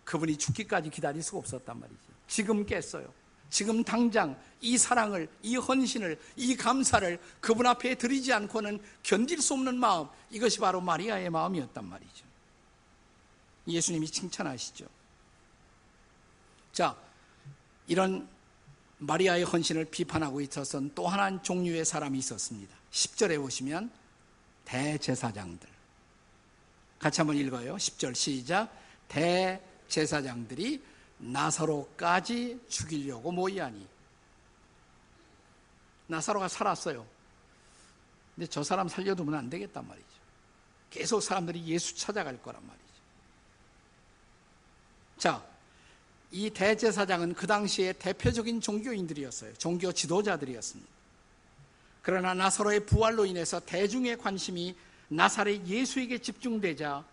그분이 0.04 0.36
죽기까지 0.36 0.90
기다릴 0.90 1.22
수가 1.22 1.38
없었단 1.38 1.78
말이죠. 1.78 2.00
지금 2.26 2.64
깼어요. 2.66 3.12
지금 3.50 3.84
당장 3.84 4.36
이 4.60 4.76
사랑을, 4.76 5.28
이 5.42 5.56
헌신을, 5.56 6.18
이 6.36 6.56
감사를 6.56 7.20
그분 7.40 7.66
앞에 7.66 7.94
드리지 7.94 8.32
않고는 8.32 8.80
견딜 9.02 9.40
수 9.40 9.54
없는 9.54 9.78
마음, 9.78 10.08
이것이 10.30 10.58
바로 10.58 10.80
마리아의 10.80 11.30
마음이었단 11.30 11.88
말이죠. 11.88 12.24
예수님이 13.68 14.08
칭찬하시죠. 14.08 14.86
자, 16.74 16.96
이런 17.86 18.28
마리아의 18.98 19.44
헌신을 19.44 19.86
비판하고 19.86 20.40
있어서는 20.40 20.90
또 20.94 21.06
하나의 21.06 21.38
종류의 21.42 21.84
사람이 21.84 22.18
있었습니다. 22.18 22.76
10절에 22.90 23.40
보시면 23.40 23.90
대제사장들. 24.64 25.68
같이 26.98 27.20
한번 27.20 27.36
읽어요. 27.36 27.76
10절 27.76 28.14
시작. 28.16 28.76
대제사장들이 29.06 30.82
나사로까지 31.18 32.60
죽이려고 32.68 33.30
모이하니 33.30 33.86
나사로가 36.08 36.48
살았어요. 36.48 37.06
근데 38.34 38.48
저 38.48 38.64
사람 38.64 38.88
살려두면 38.88 39.34
안 39.34 39.48
되겠단 39.48 39.86
말이죠. 39.86 40.08
계속 40.90 41.20
사람들이 41.20 41.64
예수 41.66 41.94
찾아갈 41.96 42.42
거란 42.42 42.66
말이죠. 42.66 42.84
자, 45.18 45.53
이 46.34 46.50
대제사장은 46.50 47.34
그 47.34 47.46
당시에 47.46 47.92
대표적인 47.92 48.60
종교인들이었어요. 48.60 49.54
종교 49.54 49.92
지도자들이었습니다. 49.92 50.90
그러나 52.02 52.34
나사로의 52.34 52.86
부활로 52.86 53.24
인해서 53.24 53.60
대중의 53.60 54.18
관심이 54.18 54.74
나사렛 55.06 55.64
예수에게 55.64 56.18
집중되자 56.18 57.04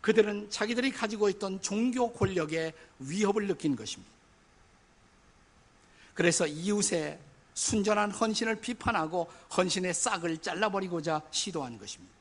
그들은 0.00 0.50
자기들이 0.50 0.90
가지고 0.90 1.28
있던 1.28 1.62
종교 1.62 2.12
권력에 2.12 2.72
위협을 2.98 3.46
느낀 3.46 3.76
것입니다. 3.76 4.12
그래서 6.14 6.44
이웃의 6.44 7.16
순전한 7.54 8.10
헌신을 8.10 8.56
비판하고 8.56 9.30
헌신의 9.56 9.94
싹을 9.94 10.38
잘라버리고자 10.38 11.22
시도한 11.30 11.78
것입니다. 11.78 12.12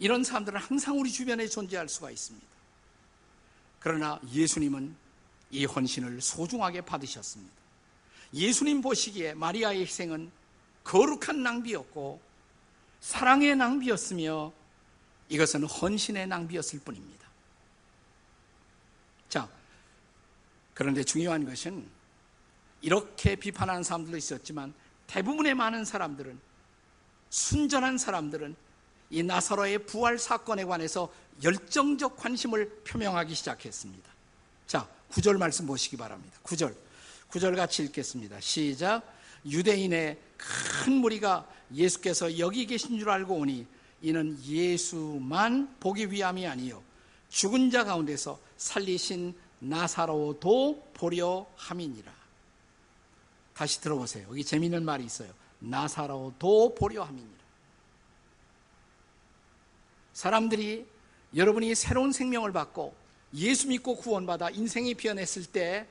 이런 0.00 0.24
사람들은 0.24 0.60
항상 0.60 0.98
우리 0.98 1.12
주변에 1.12 1.46
존재할 1.46 1.88
수가 1.88 2.10
있습니다. 2.10 2.51
그러나 3.82 4.20
예수님은 4.30 4.94
이 5.50 5.64
헌신을 5.64 6.20
소중하게 6.20 6.82
받으셨습니다. 6.82 7.52
예수님 8.32 8.80
보시기에 8.80 9.34
마리아의 9.34 9.80
희생은 9.82 10.30
거룩한 10.84 11.42
낭비였고 11.42 12.20
사랑의 13.00 13.56
낭비였으며 13.56 14.52
이것은 15.28 15.64
헌신의 15.64 16.28
낭비였을 16.28 16.78
뿐입니다. 16.80 17.26
자, 19.28 19.48
그런데 20.74 21.02
중요한 21.02 21.44
것은 21.44 21.84
이렇게 22.82 23.34
비판하는 23.34 23.82
사람들도 23.82 24.16
있었지만 24.16 24.72
대부분의 25.08 25.54
많은 25.54 25.84
사람들은 25.84 26.40
순전한 27.30 27.98
사람들은 27.98 28.54
이 29.10 29.22
나사로의 29.22 29.86
부활 29.86 30.18
사건에 30.18 30.64
관해서 30.64 31.12
열정적 31.42 32.16
관심을 32.16 32.68
표명하기 32.84 33.34
시작했습니다. 33.34 34.10
자, 34.66 34.88
구절 35.08 35.38
말씀 35.38 35.66
보시기 35.66 35.96
바랍니다. 35.96 36.38
구절. 36.42 36.74
구절 37.28 37.56
같이 37.56 37.82
읽겠습니다. 37.84 38.40
시작. 38.40 39.02
유대인의 39.44 40.18
큰 40.36 40.92
무리가 40.94 41.48
예수께서 41.74 42.38
여기 42.38 42.66
계신 42.66 42.98
줄 42.98 43.10
알고 43.10 43.34
오니 43.34 43.66
이는 44.02 44.38
예수만 44.44 45.76
보기 45.80 46.10
위함이 46.10 46.46
아니요 46.46 46.82
죽은 47.28 47.70
자 47.70 47.84
가운데서 47.84 48.38
살리신 48.56 49.34
나사로도 49.60 50.90
보려 50.94 51.46
함이니라. 51.56 52.12
다시 53.54 53.80
들어보세요. 53.80 54.26
여기 54.28 54.44
재미있는 54.44 54.84
말이 54.84 55.04
있어요. 55.04 55.32
나사로도 55.60 56.74
보려 56.74 57.04
함이니라. 57.04 57.42
사람들이 60.12 60.86
여러분이 61.34 61.74
새로운 61.74 62.12
생명을 62.12 62.52
받고 62.52 62.94
예수 63.34 63.68
믿고 63.68 63.96
구원받아 63.96 64.50
인생이 64.50 64.94
변했을 64.94 65.46
때 65.46 65.86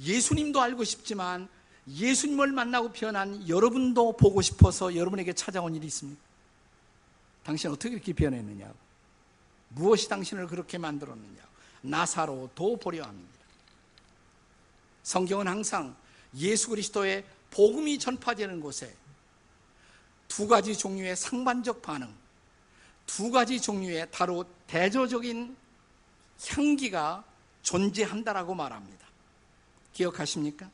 예수님도 0.00 0.60
알고 0.60 0.84
싶지만 0.84 1.48
예수님을 1.88 2.52
만나고 2.52 2.92
변한 2.92 3.48
여러분도 3.48 4.16
보고 4.16 4.40
싶어서 4.40 4.94
여러분에게 4.94 5.32
찾아온 5.32 5.74
일이 5.74 5.86
있습니까? 5.86 6.20
당신 7.44 7.70
어떻게 7.70 7.94
이렇게 7.94 8.12
변했느냐고. 8.12 8.74
무엇이 9.70 10.08
당신을 10.08 10.46
그렇게 10.46 10.78
만들었느냐고. 10.78 11.48
나사로도 11.82 12.76
보려 12.76 13.04
합니다. 13.04 13.32
성경은 15.02 15.48
항상 15.48 15.96
예수 16.36 16.68
그리스도의 16.70 17.24
복음이 17.50 17.98
전파되는 17.98 18.60
곳에 18.60 18.94
두 20.28 20.46
가지 20.46 20.76
종류의 20.76 21.16
상반적 21.16 21.82
반응, 21.82 22.14
두 23.06 23.30
가지 23.30 23.60
종류의 23.60 24.08
다로 24.10 24.44
대조적인 24.66 25.56
향기가 26.48 27.24
존재한다라고 27.62 28.54
말합니다. 28.54 29.06
기억하십니까? 29.92 30.70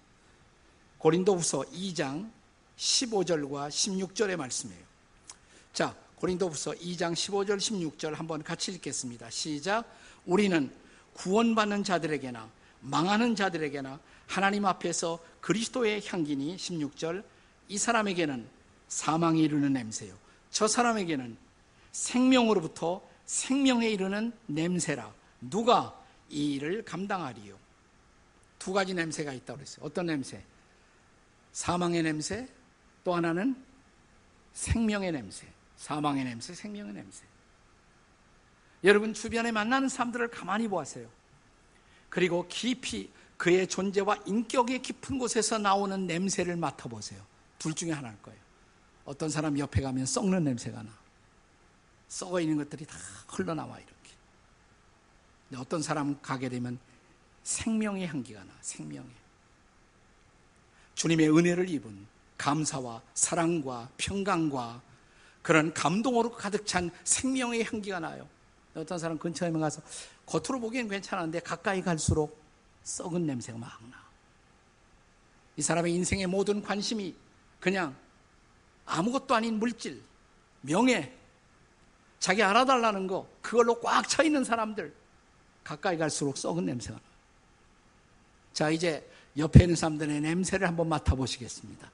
고린도후서 0.98 1.62
2장 1.72 2.30
15절과 2.76 3.68
16절의 3.68 4.36
말씀이에요. 4.36 4.82
자, 5.72 5.94
고린도후서 6.16 6.72
2장 6.72 7.12
15절 7.12 7.58
16절 7.58 8.14
한번 8.14 8.42
같이 8.42 8.72
읽겠습니다. 8.72 9.30
시작. 9.30 9.84
우리는 10.26 10.72
구원받는 11.14 11.84
자들에게나 11.84 12.48
망하는 12.80 13.34
자들에게나 13.34 14.00
하나님 14.26 14.64
앞에서 14.66 15.18
그리스도의 15.40 16.02
향기니 16.06 16.56
16절 16.56 17.24
이 17.68 17.78
사람에게는 17.78 18.48
사망에 18.88 19.40
이르는 19.40 19.72
냄새요. 19.72 20.14
저 20.50 20.66
사람에게는 20.66 21.36
생명으로부터 21.92 23.02
생명에 23.24 23.88
이르는 23.88 24.32
냄새라. 24.46 25.12
누가 25.40 25.94
이 26.28 26.54
일을 26.54 26.84
감당하리요? 26.84 27.56
두 28.58 28.72
가지 28.72 28.94
냄새가 28.94 29.32
있다고 29.32 29.58
그랬어요. 29.58 29.84
어떤 29.84 30.06
냄새? 30.06 30.42
사망의 31.52 32.02
냄새, 32.02 32.48
또 33.04 33.14
하나는 33.14 33.56
생명의 34.52 35.12
냄새. 35.12 35.46
사망의 35.76 36.24
냄새, 36.24 36.54
생명의 36.54 36.92
냄새. 36.92 37.24
여러분 38.84 39.14
주변에 39.14 39.52
만나는 39.52 39.88
사람들을 39.88 40.28
가만히 40.28 40.68
보세요. 40.68 41.08
그리고 42.08 42.46
깊이 42.48 43.10
그의 43.36 43.66
존재와 43.68 44.22
인격의 44.26 44.82
깊은 44.82 45.18
곳에서 45.18 45.58
나오는 45.58 46.06
냄새를 46.06 46.56
맡아보세요. 46.56 47.20
둘 47.58 47.74
중에 47.74 47.92
하나일 47.92 48.20
거예요. 48.22 48.38
어떤 49.04 49.30
사람 49.30 49.58
옆에 49.58 49.80
가면 49.80 50.06
썩는 50.06 50.44
냄새가 50.44 50.82
나. 50.82 50.90
썩어 52.08 52.40
있는 52.40 52.56
것들이 52.56 52.86
다 52.86 52.96
흘러나와 53.28 53.78
이렇게. 53.78 53.94
근데 55.48 55.60
어떤 55.60 55.82
사람 55.82 56.20
가게 56.20 56.48
되면 56.48 56.78
생명의 57.42 58.06
향기가 58.06 58.42
나. 58.44 58.52
생명의. 58.60 59.10
주님의 60.94 61.30
은혜를 61.30 61.68
입은 61.68 62.06
감사와 62.36 63.02
사랑과 63.14 63.88
평강과 63.96 64.82
그런 65.42 65.72
감동으로 65.72 66.32
가득 66.32 66.66
찬 66.66 66.90
생명의 67.04 67.64
향기가 67.64 68.00
나요. 68.00 68.28
어떤 68.74 68.98
사람 68.98 69.18
근처에 69.18 69.50
가서 69.52 69.82
겉으로 70.26 70.60
보기엔 70.60 70.88
괜찮은데 70.88 71.40
가까이 71.40 71.82
갈수록 71.82 72.38
썩은 72.84 73.26
냄새가 73.26 73.58
막 73.58 73.80
나. 73.90 73.98
이 75.56 75.62
사람의 75.62 75.92
인생의 75.94 76.26
모든 76.26 76.62
관심이 76.62 77.14
그냥 77.58 77.96
아무것도 78.86 79.34
아닌 79.34 79.58
물질, 79.58 80.02
명예, 80.60 81.17
자기 82.18 82.42
알아달라는 82.42 83.06
거, 83.06 83.28
그걸로 83.40 83.80
꽉 83.80 84.08
차 84.08 84.22
있는 84.22 84.44
사람들, 84.44 84.94
가까이 85.62 85.96
갈수록 85.96 86.36
썩은 86.36 86.64
냄새가 86.66 86.96
나. 86.96 87.02
자, 88.52 88.70
이제 88.70 89.08
옆에 89.36 89.64
있는 89.64 89.76
사람들의 89.76 90.20
냄새를 90.20 90.66
한번 90.66 90.88
맡아보시겠습니다. 90.88 91.90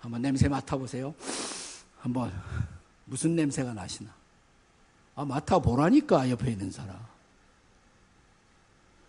한번 0.00 0.22
냄새 0.22 0.48
맡아보세요. 0.48 1.14
한번 1.98 2.32
무슨 3.04 3.36
냄새가 3.36 3.74
나시나? 3.74 4.14
아, 5.16 5.24
맡아보라니까, 5.24 6.30
옆에 6.30 6.50
있는 6.50 6.70
사람. 6.70 6.98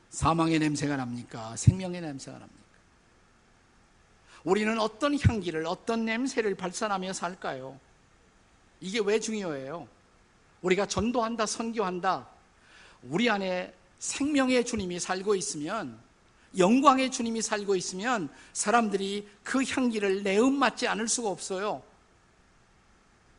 사망의 0.10 0.60
냄새가 0.60 0.98
납니까? 0.98 1.56
생명의 1.56 2.02
냄새가 2.02 2.38
납니까? 2.38 2.66
우리는 4.44 4.78
어떤 4.80 5.18
향기를, 5.20 5.66
어떤 5.66 6.06
냄새를 6.06 6.56
발산하며 6.56 7.14
살까요? 7.14 7.80
이게 8.86 9.00
왜 9.00 9.20
중요해요? 9.20 9.88
우리가 10.62 10.86
전도한다, 10.86 11.48
선교한다. 11.48 12.28
우리 13.02 13.32
안에 13.32 13.74
생명의 13.98 14.64
주님이 14.64 15.00
살고 15.00 15.34
있으면, 15.34 16.00
영광의 16.56 17.12
주님이 17.12 17.42
살고 17.42 17.76
있으면 17.76 18.30
사람들이 18.54 19.28
그 19.44 19.64
향기를 19.64 20.22
내음 20.22 20.54
맞지 20.54 20.88
않을 20.88 21.08
수가 21.08 21.30
없어요. 21.30 21.82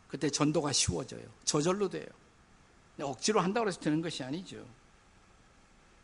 그때 0.09 0.28
전도가 0.28 0.72
쉬워져요. 0.72 1.22
저절로 1.44 1.88
돼요. 1.88 2.06
억지로 3.00 3.40
한다고 3.40 3.68
해서 3.68 3.78
되는 3.78 4.02
것이 4.02 4.24
아니죠. 4.24 4.66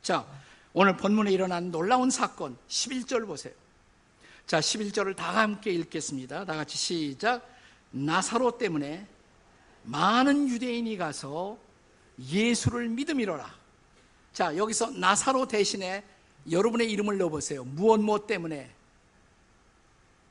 자, 0.03 0.25
오늘 0.73 0.97
본문에 0.97 1.33
일어난 1.33 1.73
놀라운 1.73 2.11
사건 2.11 2.57
11절 2.69 3.27
보세요. 3.27 3.55
자, 4.47 4.61
11절을 4.61 5.17
다 5.17 5.37
함께 5.37 5.73
읽겠습니다. 5.73 6.45
다 6.45 6.55
같이 6.55 6.79
시작. 6.79 7.45
나사로 7.91 8.57
때문에 8.57 9.07
많은 9.85 10.49
유대인이 10.49 10.97
가서 10.97 11.59
예수를 12.19 12.89
믿음이로라. 12.89 13.53
자, 14.33 14.57
여기서 14.57 14.91
나사로 14.91 15.47
대신에 15.47 16.05
여러분의 16.51 16.91
이름을 16.91 17.19
넣어보세요. 17.19 17.65
무엇 17.65 18.01
무엇 18.01 18.27
때문에. 18.27 18.71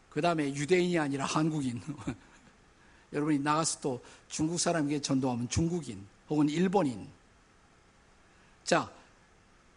그 0.09 0.21
다음에 0.21 0.53
유대인이 0.53 0.97
아니라 0.99 1.25
한국인. 1.25 1.81
여러분이 3.13 3.39
나가서 3.39 3.79
또 3.79 4.03
중국 4.27 4.59
사람에게 4.59 5.01
전도하면 5.01 5.49
중국인 5.49 6.05
혹은 6.29 6.49
일본인. 6.49 7.07
자, 8.63 8.91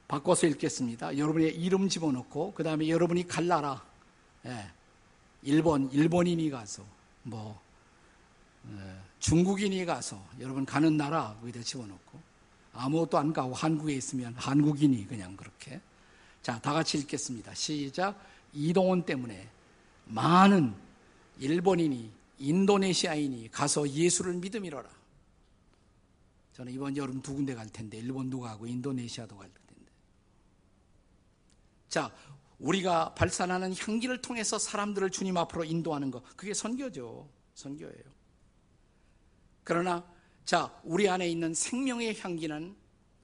바꿔서 0.06 0.46
읽겠습니다. 0.46 1.16
여러분의 1.18 1.56
이름 1.56 1.88
집어넣고 1.88 2.52
그 2.54 2.62
다음에 2.62 2.88
여러분이 2.88 3.26
갈 3.26 3.46
나라 3.46 3.82
예, 4.46 4.70
일본 5.42 5.90
일본인이 5.90 6.50
가서 6.50 6.84
뭐 7.22 7.60
예, 8.70 8.96
중국인이 9.24 9.86
가서 9.86 10.22
여러분 10.38 10.66
가는 10.66 10.98
나라 10.98 11.34
거기다 11.40 11.62
집어넣고 11.62 12.20
아무것도 12.74 13.16
안 13.16 13.32
가고 13.32 13.54
한국에 13.54 13.94
있으면 13.94 14.34
한국인이 14.34 15.06
그냥 15.06 15.34
그렇게 15.34 15.80
자 16.42 16.58
다 16.58 16.74
같이 16.74 16.98
읽겠습니다. 16.98 17.54
시작 17.54 18.22
이동원 18.52 19.06
때문에 19.06 19.48
많은 20.04 20.74
일본인이 21.38 22.12
인도네시아인이 22.38 23.48
가서 23.50 23.88
예수를 23.88 24.34
믿음이로라. 24.34 24.90
저는 26.52 26.74
이번 26.74 26.94
여름 26.98 27.22
두 27.22 27.34
군데 27.34 27.54
갈 27.54 27.66
텐데 27.70 27.96
일본도 27.96 28.40
가고 28.40 28.66
인도네시아도 28.66 29.38
갈 29.38 29.48
텐데. 29.48 29.90
자, 31.88 32.12
우리가 32.58 33.14
발산하는 33.14 33.74
향기를 33.74 34.20
통해서 34.20 34.58
사람들을 34.58 35.08
주님 35.08 35.38
앞으로 35.38 35.64
인도하는 35.64 36.10
것, 36.10 36.22
그게 36.36 36.52
선교죠. 36.52 37.26
선교예요. 37.54 38.14
그러나, 39.64 40.04
자, 40.44 40.78
우리 40.84 41.08
안에 41.08 41.28
있는 41.28 41.54
생명의 41.54 42.18
향기는 42.20 42.76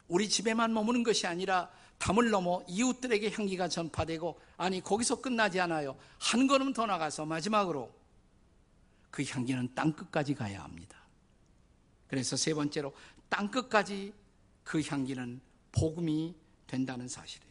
우리 0.08 0.28
집에만 0.28 0.72
머무는 0.72 1.02
것이 1.02 1.26
아니라 1.26 1.70
담을 1.98 2.30
넘어 2.30 2.64
이웃들에게 2.66 3.30
향기가 3.30 3.68
전파되고, 3.68 4.40
아니, 4.56 4.80
거기서 4.80 5.20
끝나지 5.20 5.60
않아요. 5.60 5.96
한 6.18 6.46
걸음 6.46 6.72
더 6.72 6.86
나가서 6.86 7.26
마지막으로 7.26 7.94
그 9.10 9.22
향기는 9.22 9.74
땅 9.74 9.92
끝까지 9.92 10.34
가야 10.34 10.64
합니다. 10.64 10.98
그래서 12.06 12.36
세 12.36 12.54
번째로 12.54 12.94
땅 13.28 13.50
끝까지 13.50 14.14
그 14.64 14.82
향기는 14.82 15.40
복음이 15.72 16.34
된다는 16.66 17.06
사실이에요. 17.06 17.50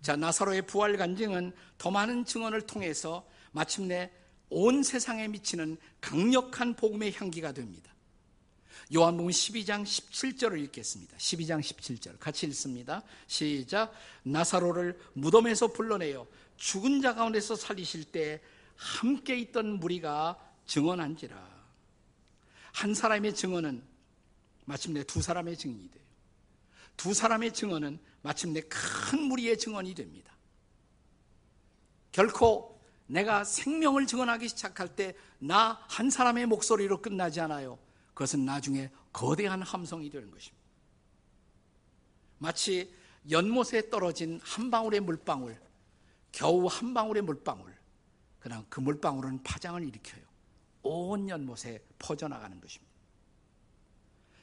자, 0.00 0.14
나사로의 0.16 0.62
부활 0.62 0.96
간증은 0.96 1.52
더 1.76 1.90
많은 1.90 2.24
증언을 2.24 2.62
통해서 2.62 3.26
마침내 3.50 4.10
온 4.50 4.82
세상에 4.82 5.28
미치는 5.28 5.76
강력한 6.00 6.74
복음의 6.74 7.12
향기가 7.14 7.52
됩니다. 7.52 7.92
요한복음 8.94 9.30
12장 9.30 9.84
17절을 9.84 10.62
읽겠습니다. 10.64 11.16
12장 11.18 11.60
17절 11.60 12.18
같이 12.18 12.46
읽습니다. 12.46 13.02
시작. 13.26 13.92
나사로를 14.22 14.98
무덤에서 15.12 15.68
불러내어 15.68 16.26
죽은 16.56 17.02
자 17.02 17.14
가운데서 17.14 17.56
살리실 17.56 18.04
때 18.04 18.40
함께 18.76 19.36
있던 19.38 19.78
무리가 19.78 20.38
증언한지라. 20.66 21.58
한 22.72 22.94
사람의 22.94 23.34
증언은 23.34 23.82
마침내 24.64 25.04
두 25.04 25.20
사람의 25.20 25.56
증인이 25.56 25.90
돼요. 25.90 26.04
두 26.96 27.12
사람의 27.12 27.52
증언은 27.52 27.98
마침내 28.22 28.62
큰 28.62 29.22
무리의 29.22 29.58
증언이 29.58 29.94
됩니다. 29.94 30.36
결코 32.12 32.77
내가 33.08 33.42
생명을 33.42 34.06
증언하기 34.06 34.48
시작할 34.48 34.94
때 34.94 35.14
나 35.40 35.78
한 35.88 36.10
사람의 36.10 36.46
목소리로 36.46 37.00
끝나지 37.00 37.40
않아요. 37.40 37.78
그것은 38.14 38.44
나중에 38.44 38.90
거대한 39.12 39.62
함성이 39.62 40.10
되는 40.10 40.30
것입니다. 40.30 40.58
마치 42.38 42.92
연못에 43.30 43.90
떨어진 43.90 44.40
한 44.42 44.70
방울의 44.70 45.00
물방울, 45.00 45.60
겨우 46.32 46.66
한 46.66 46.94
방울의 46.94 47.22
물방울, 47.22 47.76
그냥 48.40 48.64
그 48.68 48.80
물방울은 48.80 49.42
파장을 49.42 49.82
일으켜요. 49.82 50.22
온 50.82 51.28
연못에 51.28 51.84
퍼져나가는 51.98 52.60
것입니다. 52.60 52.88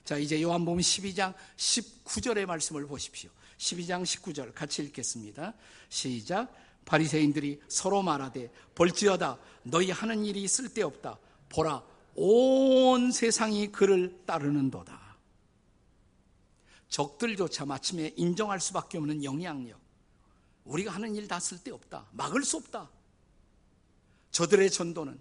자, 0.03 0.17
이제 0.17 0.41
요한복음 0.41 0.79
12장 0.79 1.33
19절의 1.57 2.45
말씀을 2.45 2.85
보십시오. 2.85 3.31
12장 3.57 4.03
19절 4.03 4.53
같이 4.53 4.83
읽겠습니다. 4.83 5.53
시작. 5.89 6.53
바리새인들이 6.85 7.61
서로 7.67 8.01
말하되 8.01 8.51
벌지어다 8.75 9.39
너희 9.63 9.91
하는 9.91 10.23
일이 10.23 10.47
쓸데없다. 10.47 11.17
보라 11.49 11.83
온 12.15 13.11
세상이 13.11 13.71
그를 13.71 14.21
따르는도다. 14.25 15.17
적들조차 16.87 17.65
마침에 17.65 18.13
인정할 18.15 18.59
수밖에 18.59 18.97
없는 18.97 19.23
영향력. 19.23 19.79
우리가 20.63 20.91
하는 20.91 21.15
일 21.15 21.27
다 21.27 21.39
쓸데없다. 21.39 22.07
막을 22.11 22.43
수 22.43 22.57
없다. 22.57 22.89
저들의 24.31 24.69
전도는 24.69 25.19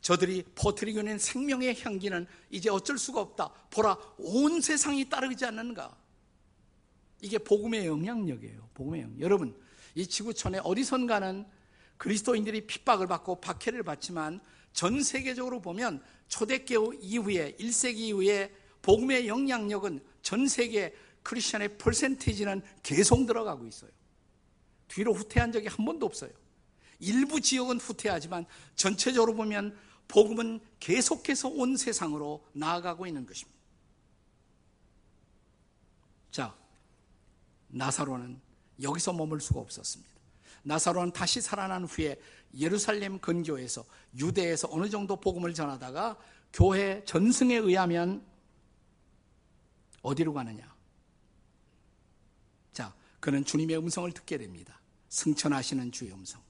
저들이 0.00 0.44
퍼뜨리고 0.54 1.00
있는 1.00 1.18
생명의 1.18 1.80
향기는 1.80 2.26
이제 2.50 2.70
어쩔 2.70 2.98
수가 2.98 3.20
없다. 3.20 3.52
보라 3.70 3.96
온 4.18 4.60
세상이 4.60 5.08
따르지 5.08 5.44
않는가? 5.44 5.96
이게 7.20 7.38
복음의 7.38 7.86
영향력이에요. 7.86 8.70
복음의 8.74 9.02
영향 9.02 9.20
여러분 9.20 9.67
이 9.94 10.06
지구촌에 10.06 10.60
어디선가는 10.62 11.46
그리스도인들이 11.96 12.66
핍박을 12.66 13.06
받고 13.06 13.40
박해를 13.40 13.82
받지만 13.82 14.40
전 14.72 15.02
세계적으로 15.02 15.60
보면 15.60 16.02
초대교회 16.28 16.98
이후에 17.00 17.56
1세기 17.58 17.96
이후에 17.98 18.54
복음의 18.82 19.26
영향력은 19.26 20.00
전 20.22 20.46
세계 20.46 20.94
크리스천의 21.22 21.78
퍼센테이지는 21.78 22.62
계속 22.82 23.26
들어가고 23.26 23.66
있어요. 23.66 23.90
뒤로 24.88 25.12
후퇴한 25.12 25.52
적이 25.52 25.66
한 25.68 25.84
번도 25.84 26.06
없어요. 26.06 26.30
일부 27.00 27.40
지역은 27.40 27.78
후퇴하지만 27.78 28.46
전체적으로 28.74 29.34
보면 29.34 29.76
복음은 30.08 30.60
계속해서 30.80 31.48
온 31.48 31.76
세상으로 31.76 32.44
나아가고 32.52 33.06
있는 33.06 33.26
것입니다. 33.26 33.58
자, 36.30 36.56
나사로는 37.68 38.40
여기서 38.82 39.12
머물 39.12 39.40
수가 39.40 39.60
없었습니다. 39.60 40.12
나사로는 40.62 41.12
다시 41.12 41.40
살아난 41.40 41.84
후에 41.84 42.20
예루살렘 42.56 43.18
근교에서 43.18 43.84
유대에서 44.16 44.68
어느 44.70 44.88
정도 44.88 45.16
복음을 45.16 45.54
전하다가 45.54 46.18
교회 46.52 47.02
전승에 47.04 47.56
의하면 47.56 48.24
어디로 50.02 50.32
가느냐? 50.32 50.74
자, 52.72 52.94
그는 53.20 53.44
주님의 53.44 53.78
음성을 53.78 54.10
듣게 54.12 54.38
됩니다. 54.38 54.80
승천하시는 55.08 55.92
주의 55.92 56.12
음성. 56.12 56.40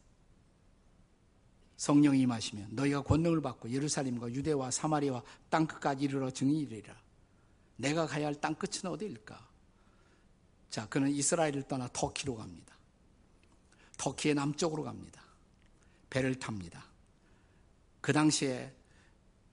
성령이 1.76 2.20
임하시면 2.20 2.70
너희가 2.72 3.02
권능을 3.02 3.40
받고 3.40 3.70
예루살렘과 3.70 4.32
유대와 4.32 4.70
사마리와 4.70 5.22
땅끝까지 5.48 6.04
이르러 6.04 6.30
증인이리라. 6.30 6.94
내가 7.76 8.06
가야 8.06 8.26
할 8.26 8.34
땅끝은 8.34 8.90
어디일까? 8.90 9.47
자, 10.70 10.88
그는 10.88 11.11
이스라엘을 11.11 11.62
떠나 11.68 11.88
터키로 11.92 12.37
갑니다. 12.37 12.76
터키의 13.96 14.35
남쪽으로 14.35 14.85
갑니다. 14.85 15.22
배를 16.11 16.38
탑니다. 16.38 16.85
그 18.00 18.12
당시에 18.12 18.74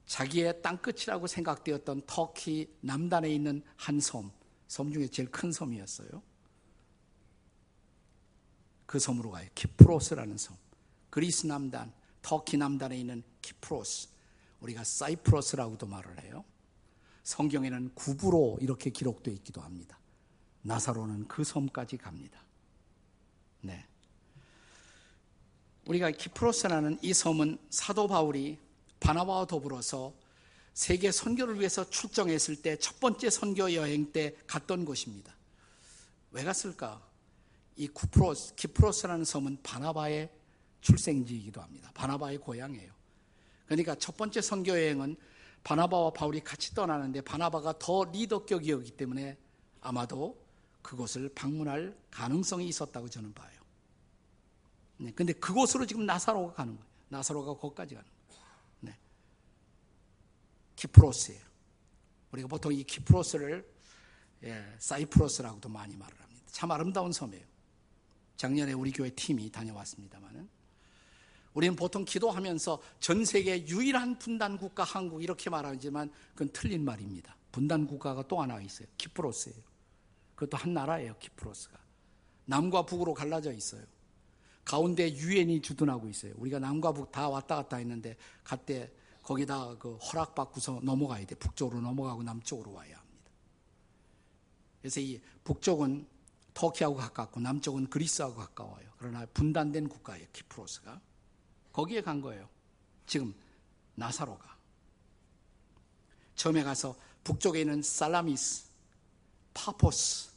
자기의 0.06 0.62
땅끝이라고 0.62 1.28
생각되었던 1.28 2.04
터키 2.06 2.72
남단에 2.82 3.30
있는 3.30 3.64
한 3.76 4.00
섬, 4.00 4.32
섬 4.68 4.94
중에 4.94 5.08
제일 5.08 5.32
큰 5.32 5.52
섬이었어요. 5.52 6.22
그 8.86 9.00
섬으로 9.00 9.32
가요. 9.32 9.50
키프로스라는 9.56 10.38
섬. 10.38 10.56
그리스 11.10 11.48
남단, 11.48 11.92
터키 12.22 12.58
남단에 12.58 12.98
있는 12.98 13.24
키프로스. 13.42 14.10
우리가 14.62 14.84
사이프러스라고도 14.84 15.88
말을 15.88 16.24
해요. 16.24 16.46
성경에는 17.24 17.96
구부로 17.96 18.58
이렇게 18.62 18.92
기록되어 18.92 19.34
있기도 19.34 19.62
합니다. 19.62 19.98
나사로는 20.66 21.28
그 21.28 21.44
섬까지 21.44 21.98
갑니다. 21.98 22.42
네. 23.62 23.86
우리가 25.86 26.10
키프로스라는 26.10 26.98
이 27.04 27.14
섬은 27.14 27.60
사도 27.70 28.08
바울이 28.08 28.58
바나바와 29.00 29.46
더불어서 29.46 30.14
세계 30.74 31.12
선교를 31.12 31.60
위해서 31.60 31.88
출정했을 31.88 32.58
때 32.58 32.78
첫 32.78 33.00
번째 33.00 33.30
선교 33.30 33.72
여행 33.74 34.12
때 34.12 34.36
갔던 34.48 34.86
곳입니다. 34.86 35.34
왜 36.32 36.44
갔을까? 36.44 37.02
이 37.76 37.88
쿠프로스, 37.88 38.56
키프로스라는 38.56 39.24
섬은 39.24 39.60
바나바의 39.62 40.32
출생지이기도 40.82 41.62
합니다. 41.62 41.92
바나바의 41.94 42.40
고향이에요. 42.40 42.92
그러니까 43.68 43.96
첫 43.96 44.18
번째 44.18 44.42
선교 44.42 44.72
여행은 44.72 45.16
바나바와 45.64 46.12
바울이 46.12 46.40
같이 46.42 46.74
떠나는데 46.74 47.22
바나바가 47.22 47.78
더 47.78 48.04
리더격이었기 48.06 48.92
때문에 48.92 49.38
아마도 49.82 50.45
그곳을 50.86 51.30
방문할 51.30 51.98
가능성이 52.12 52.68
있었다고 52.68 53.10
저는 53.10 53.34
봐요. 53.34 53.60
네, 54.98 55.12
근데 55.14 55.34
그곳으로 55.34 55.88
지금 55.88 56.06
나사로가 56.06 56.54
가는 56.54 56.76
거예요. 56.76 56.88
나사로가 57.10 57.56
거기까지 57.56 57.96
가는 57.96 58.08
거예요. 58.30 58.44
네. 58.82 58.98
키프로스예요. 60.76 61.42
우리가 62.32 62.48
보통 62.48 62.72
이 62.72 62.84
키프로스를 62.84 63.68
예, 64.44 64.76
사이프로스라고도 64.78 65.70
많이 65.70 65.98
말을 65.98 66.22
합니다. 66.22 66.44
참 66.52 66.70
아름다운 66.70 67.12
섬이에요. 67.12 67.44
작년에 68.38 68.74
우리 68.74 68.92
교회 68.92 69.10
팀이 69.10 69.52
다녀왔습니다만은 69.52 70.48
우리는 71.56 71.76
보통 71.76 72.06
기도하면서 72.06 72.80
전 73.00 73.26
세계 73.26 73.66
유일한 73.66 74.20
분단 74.20 74.58
국가 74.58 74.84
한국 74.84 75.24
이렇게 75.24 75.50
말하지만 75.50 76.12
그건 76.34 76.50
틀린 76.54 76.86
말입니다. 76.86 77.36
분단 77.52 77.88
국가가 77.88 78.28
또 78.28 78.40
하나 78.40 78.62
있어요. 78.62 78.88
키프로스예요. 78.98 79.75
그것도 80.36 80.58
한 80.58 80.74
나라예요, 80.74 81.18
키프로스가. 81.20 81.78
남과 82.46 82.86
북으로 82.86 83.14
갈라져 83.14 83.52
있어요. 83.54 83.84
가운데 84.64 85.12
유엔이 85.14 85.62
주둔하고 85.62 86.08
있어요. 86.10 86.34
우리가 86.38 86.60
남과 86.60 86.92
북 86.94 87.12
다 87.12 87.30
왔다 87.30 87.56
갔다 87.56 87.78
했는데 87.78 88.18
갔대 88.44 88.92
거기다 89.24 89.78
그 89.78 89.96
허락받고서 89.96 90.82
넘어가야 90.84 91.26
돼. 91.26 91.36
북쪽으로 91.36 91.82
넘어가고 91.82 92.24
남쪽으로 92.24 92.74
와야 92.74 92.98
합니다. 92.98 93.32
그래서 94.82 95.00
이 95.00 95.22
북쪽은 95.44 96.08
터키하고 96.54 96.96
가깝고 96.96 97.40
남쪽은 97.40 97.90
그리스하고 97.90 98.36
가까워요. 98.36 98.88
그러나 98.98 99.26
분단된 99.34 99.90
국가예요. 99.90 100.28
키프로스가. 100.32 101.02
거기에 101.74 102.02
간 102.02 102.22
거예요. 102.22 102.48
지금 103.06 103.34
나사로가. 103.96 104.56
처음에 106.36 106.64
가서 106.64 106.96
북쪽에 107.24 107.62
있는 107.62 107.82
살라미스 107.82 108.66
파포스 109.56 110.30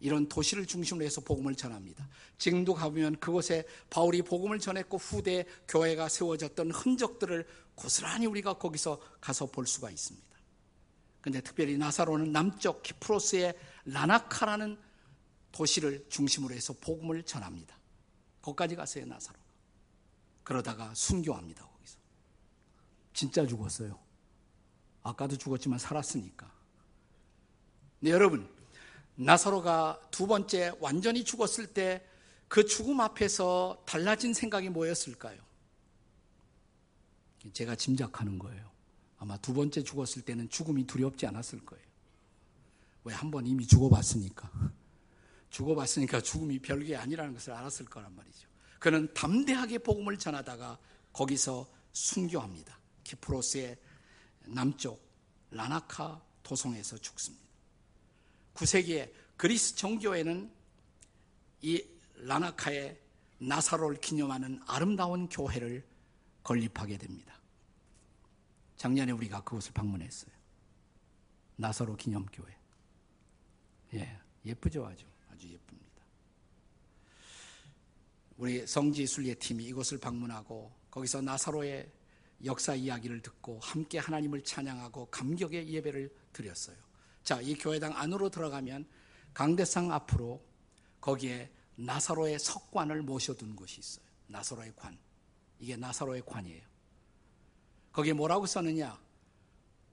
이런 0.00 0.28
도시를 0.28 0.64
중심으로 0.64 1.04
해서 1.04 1.20
복음을 1.20 1.54
전합니다. 1.54 2.08
지금도 2.38 2.72
가보면 2.72 3.18
그곳에 3.20 3.66
바울이 3.90 4.22
복음을 4.22 4.58
전했고 4.58 4.96
후대 4.96 5.44
교회가 5.66 6.08
세워졌던 6.08 6.70
흔적들을 6.70 7.46
고스란히 7.74 8.26
우리가 8.26 8.54
거기서 8.54 9.00
가서 9.20 9.46
볼 9.46 9.66
수가 9.66 9.90
있습니다. 9.90 10.26
근데 11.20 11.40
특별히 11.40 11.76
나사로는 11.76 12.32
남쪽 12.32 12.82
키프로스의 12.82 13.54
라나카라는 13.86 14.78
도시를 15.50 16.06
중심으로 16.08 16.54
해서 16.54 16.74
복음을 16.80 17.22
전합니다. 17.24 17.76
거기까지 18.40 18.76
갔어요, 18.76 19.04
나사로가. 19.06 19.44
그러다가 20.44 20.94
순교합니다, 20.94 21.66
거기서. 21.66 21.98
진짜 23.12 23.46
죽었어요. 23.46 23.98
아까도 25.02 25.36
죽었지만 25.36 25.78
살았으니까. 25.78 26.57
네, 28.00 28.10
여러분, 28.10 28.48
나사로가 29.16 30.00
두 30.10 30.26
번째 30.26 30.72
완전히 30.80 31.24
죽었을 31.24 31.68
때 31.68 32.04
그 32.48 32.64
죽음 32.64 33.00
앞에서 33.00 33.82
달라진 33.86 34.32
생각이 34.32 34.70
뭐였을까요? 34.70 35.38
제가 37.52 37.76
짐작하는 37.76 38.38
거예요. 38.38 38.70
아마 39.18 39.36
두 39.36 39.52
번째 39.52 39.82
죽었을 39.82 40.22
때는 40.22 40.48
죽음이 40.48 40.86
두렵지 40.86 41.26
않았을 41.26 41.64
거예요. 41.64 41.84
왜 43.04 43.14
한 43.14 43.30
번 43.30 43.46
이미 43.46 43.66
죽어봤으니까. 43.66 44.50
죽어봤으니까 45.50 46.20
죽음이 46.22 46.58
별게 46.58 46.96
아니라는 46.96 47.34
것을 47.34 47.52
알았을 47.52 47.86
거란 47.86 48.14
말이죠. 48.16 48.48
그는 48.78 49.12
담대하게 49.14 49.78
복음을 49.78 50.18
전하다가 50.18 50.78
거기서 51.12 51.68
순교합니다. 51.92 52.78
키프로스의 53.04 53.76
남쪽 54.46 55.02
라나카 55.50 56.22
도성에서 56.42 56.98
죽습니다. 56.98 57.47
9세기에 58.58 59.12
그리스 59.36 59.76
정교회는 59.76 60.50
이 61.62 61.84
라나카의 62.16 63.00
나사로를 63.38 64.00
기념하는 64.00 64.60
아름다운 64.66 65.28
교회를 65.28 65.86
건립하게 66.42 66.98
됩니다. 66.98 67.38
작년에 68.76 69.12
우리가 69.12 69.42
그곳을 69.44 69.72
방문했어요. 69.72 70.32
나사로 71.56 71.96
기념교회. 71.96 72.56
예, 73.94 74.20
예쁘죠, 74.44 74.86
아주. 74.86 75.04
아주 75.30 75.48
예쁩니다. 75.48 76.04
우리 78.36 78.66
성지 78.66 79.06
순례 79.06 79.34
팀이 79.34 79.64
이곳을 79.66 79.98
방문하고 79.98 80.72
거기서 80.90 81.20
나사로의 81.20 81.90
역사 82.44 82.74
이야기를 82.74 83.20
듣고 83.20 83.58
함께 83.60 83.98
하나님을 83.98 84.42
찬양하고 84.42 85.06
감격의 85.06 85.68
예배를 85.68 86.12
드렸어요. 86.32 86.87
자, 87.28 87.42
이 87.42 87.54
교회당 87.56 87.94
안으로 87.94 88.30
들어가면 88.30 88.86
강대상 89.34 89.92
앞으로 89.92 90.42
거기에 90.98 91.52
나사로의 91.74 92.38
석관을 92.38 93.02
모셔둔 93.02 93.54
곳이 93.54 93.80
있어요. 93.80 94.06
나사로의 94.28 94.72
관. 94.74 94.98
이게 95.60 95.76
나사로의 95.76 96.22
관이에요. 96.24 96.62
거기에 97.92 98.14
뭐라고 98.14 98.46
써느냐? 98.46 98.98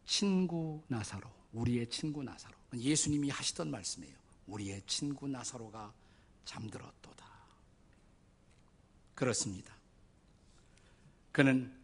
친구 0.06 0.82
나사로. 0.88 1.30
우리의 1.52 1.90
친구 1.90 2.24
나사로. 2.24 2.56
예수님이 2.74 3.30
하시던 3.32 3.70
말씀이에요. 3.70 4.16
우리의 4.48 4.84
친구 4.88 5.28
나사로가 5.28 5.94
잠들었도다. 6.46 7.26
그렇습니다. 9.14 9.76
그는 11.34 11.78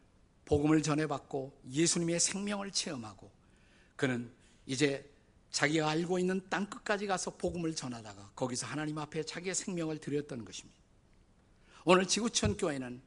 복음을 0.46 0.82
전해받고 0.82 1.60
예수님의 1.72 2.22
생명을 2.22 2.72
체험하고 2.72 3.30
그는 3.98 4.32
이제 4.66 5.11
자기가 5.52 5.90
알고 5.90 6.18
있는 6.18 6.42
땅 6.50 6.66
끝까지 6.66 7.08
가서 7.08 7.32
복음을 7.32 7.76
전하다가 7.76 8.32
거기서 8.36 8.68
하나님 8.68 8.98
앞에 8.98 9.24
자기의 9.24 9.54
생명을 9.54 10.00
드렸던 10.00 10.46
것입니다. 10.46 10.80
오늘 11.84 12.08
지구촌 12.08 12.58
교회는 12.58 13.02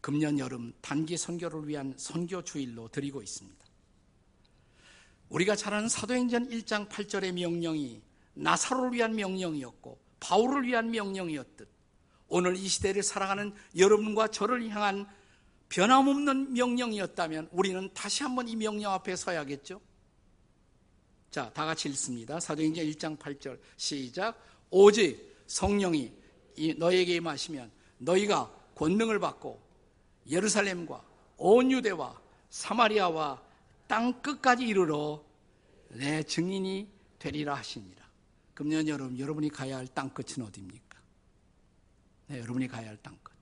금년 0.00 0.38
여름 0.38 0.72
단기 0.80 1.16
선교를 1.16 1.68
위한 1.68 1.94
선교 1.96 2.42
주일로 2.42 2.88
드리고 2.88 3.22
있습니다. 3.22 3.64
우리가 5.28 5.54
잘 5.54 5.74
아는 5.74 5.88
사도행전 5.88 6.48
1장 6.48 6.88
8절의 6.88 7.32
명령이 7.32 8.02
나사로를 8.34 8.92
위한 8.92 9.14
명령이었고 9.14 10.00
바울을 10.18 10.66
위한 10.66 10.90
명령이었듯 10.90 11.68
오늘 12.28 12.56
이 12.56 12.66
시대를 12.66 13.02
살아가는 13.02 13.54
여러분과 13.76 14.28
저를 14.28 14.68
향한 14.70 15.06
변함없는 15.68 16.52
명령이었다면 16.52 17.48
우리는 17.52 17.90
다시 17.94 18.22
한번 18.22 18.48
이 18.48 18.56
명령 18.56 18.92
앞에 18.92 19.14
서야겠죠? 19.14 19.80
자, 21.30 21.50
다 21.52 21.64
같이 21.64 21.88
읽습니다. 21.90 22.40
사도행전 22.40 22.84
1장 22.86 23.16
8절 23.18 23.58
시작. 23.76 24.36
오직 24.70 25.36
성령이 25.46 26.12
너에게 26.76 27.16
임하시면 27.16 27.70
너희가 27.98 28.52
권능을 28.74 29.18
받고 29.20 29.60
예루살렘과 30.28 31.04
온 31.36 31.70
유대와 31.70 32.20
사마리아와 32.50 33.42
땅 33.86 34.20
끝까지 34.22 34.66
이르러 34.66 35.24
내 35.90 36.22
증인이 36.22 36.88
되리라 37.18 37.54
하시니라. 37.54 38.00
금년 38.54 38.86
여름 38.88 39.18
여러분이 39.18 39.48
가야 39.50 39.78
할 39.78 39.86
땅 39.88 40.10
끝은 40.10 40.44
어디입니까? 40.46 40.98
네, 42.26 42.40
여러분이 42.40 42.68
가야 42.68 42.88
할 42.88 42.96
땅 42.98 43.16
끝. 43.22 43.32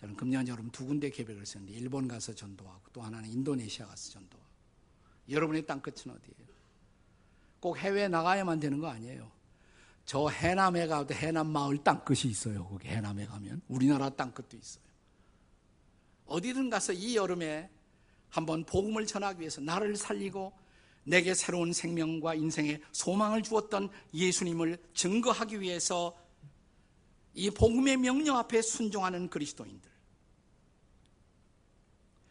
저는 0.00 0.14
금년 0.16 0.46
여름 0.46 0.70
두 0.70 0.84
군데 0.84 1.08
계획을 1.10 1.46
썼는데 1.46 1.76
일본 1.78 2.06
가서 2.06 2.34
전도하고 2.34 2.82
또 2.92 3.00
하나는 3.02 3.28
인도네시아 3.30 3.86
가서 3.86 4.12
전도하고 4.12 4.46
여러분의 5.30 5.66
땅 5.66 5.80
끝은 5.80 6.14
어디예요? 6.14 6.45
꼭 7.66 7.78
해외 7.78 8.06
나가야만 8.06 8.60
되는 8.60 8.78
거 8.78 8.86
아니에요. 8.86 9.28
저 10.04 10.28
해남에 10.28 10.86
가도 10.86 11.12
해남 11.12 11.48
마을 11.48 11.76
땅끝이 11.78 12.30
있어요. 12.30 12.64
거기 12.68 12.86
해남에 12.86 13.26
가면 13.26 13.60
우리나라 13.66 14.08
땅끝도 14.08 14.56
있어요. 14.56 14.84
어디든 16.26 16.70
가서 16.70 16.92
이 16.92 17.16
여름에 17.16 17.68
한번 18.28 18.62
복음을 18.62 19.04
전하기 19.04 19.40
위해서 19.40 19.60
나를 19.60 19.96
살리고 19.96 20.52
내게 21.02 21.34
새로운 21.34 21.72
생명과 21.72 22.36
인생의 22.36 22.82
소망을 22.92 23.42
주었던 23.42 23.90
예수님을 24.14 24.78
증거하기 24.94 25.60
위해서 25.60 26.16
이 27.34 27.50
복음의 27.50 27.96
명령 27.96 28.36
앞에 28.36 28.62
순종하는 28.62 29.28
그리스도인들. 29.28 29.90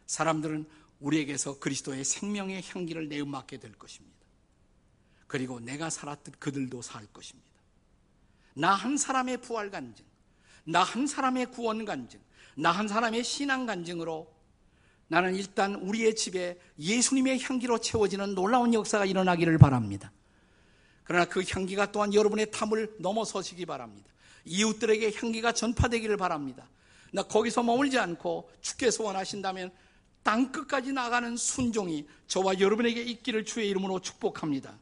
사람들은 0.05 0.65
우리에게서 1.01 1.59
그리스도의 1.59 2.05
생명의 2.05 2.63
향기를 2.63 3.09
내음맞게 3.09 3.57
될 3.57 3.73
것입니다. 3.73 4.14
그리고 5.27 5.59
내가 5.59 5.89
살았듯 5.89 6.39
그들도 6.39 6.81
살 6.81 7.05
것입니다. 7.07 7.49
나 8.53 8.73
한 8.73 8.97
사람의 8.97 9.37
부활 9.41 9.69
간증, 9.69 10.05
나 10.65 10.83
한 10.83 11.07
사람의 11.07 11.51
구원 11.51 11.85
간증, 11.85 12.19
나 12.55 12.71
한 12.71 12.87
사람의 12.87 13.23
신앙 13.23 13.65
간증으로 13.65 14.33
나는 15.07 15.35
일단 15.35 15.75
우리의 15.75 16.15
집에 16.15 16.59
예수님의 16.79 17.41
향기로 17.41 17.79
채워지는 17.79 18.33
놀라운 18.33 18.73
역사가 18.73 19.05
일어나기를 19.05 19.57
바랍니다. 19.57 20.11
그러나 21.03 21.25
그 21.25 21.43
향기가 21.47 21.91
또한 21.91 22.13
여러분의 22.13 22.49
탐을 22.49 22.95
넘어서시기 22.99 23.65
바랍니다. 23.65 24.09
이웃들에게 24.45 25.13
향기가 25.15 25.51
전파되기를 25.51 26.17
바랍니다. 26.17 26.67
나 27.11 27.23
거기서 27.23 27.61
머물지 27.61 27.99
않고 27.99 28.49
주께서 28.61 29.03
원하신다면 29.03 29.71
땅 30.23 30.51
끝까지 30.51 30.91
나가는 30.91 31.37
순종이 31.37 32.07
저와 32.27 32.59
여러분에게 32.59 33.01
있기를 33.03 33.45
주의 33.45 33.69
이름으로 33.69 33.99
축복합니다. 33.99 34.75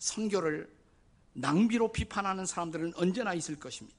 선교를 0.00 0.68
낭비로 1.34 1.92
비판하는 1.92 2.44
사람들은 2.44 2.94
언제나 2.96 3.34
있을 3.34 3.56
것입니다. 3.56 3.98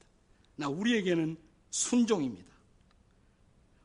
나 0.56 0.68
우리에게는 0.68 1.38
순종입니다. 1.70 2.52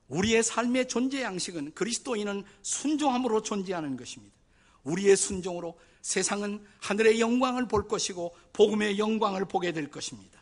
우리의 0.09 0.43
삶의 0.43 0.87
존재 0.87 1.21
양식은 1.21 1.73
그리스도인은 1.73 2.43
순종함으로 2.61 3.41
존재하는 3.41 3.95
것입니다. 3.95 4.35
우리의 4.83 5.15
순종으로 5.15 5.79
세상은 6.01 6.65
하늘의 6.81 7.19
영광을 7.19 7.67
볼 7.67 7.87
것이고 7.87 8.35
복음의 8.53 8.99
영광을 8.99 9.45
보게 9.45 9.71
될 9.71 9.89
것입니다. 9.89 10.41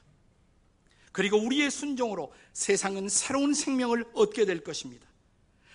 그리고 1.12 1.38
우리의 1.38 1.72
순종으로 1.72 2.34
세상은 2.54 3.10
새로운 3.10 3.54
생명을 3.54 4.06
얻게 4.14 4.46
될 4.46 4.64
것입니다. 4.64 5.08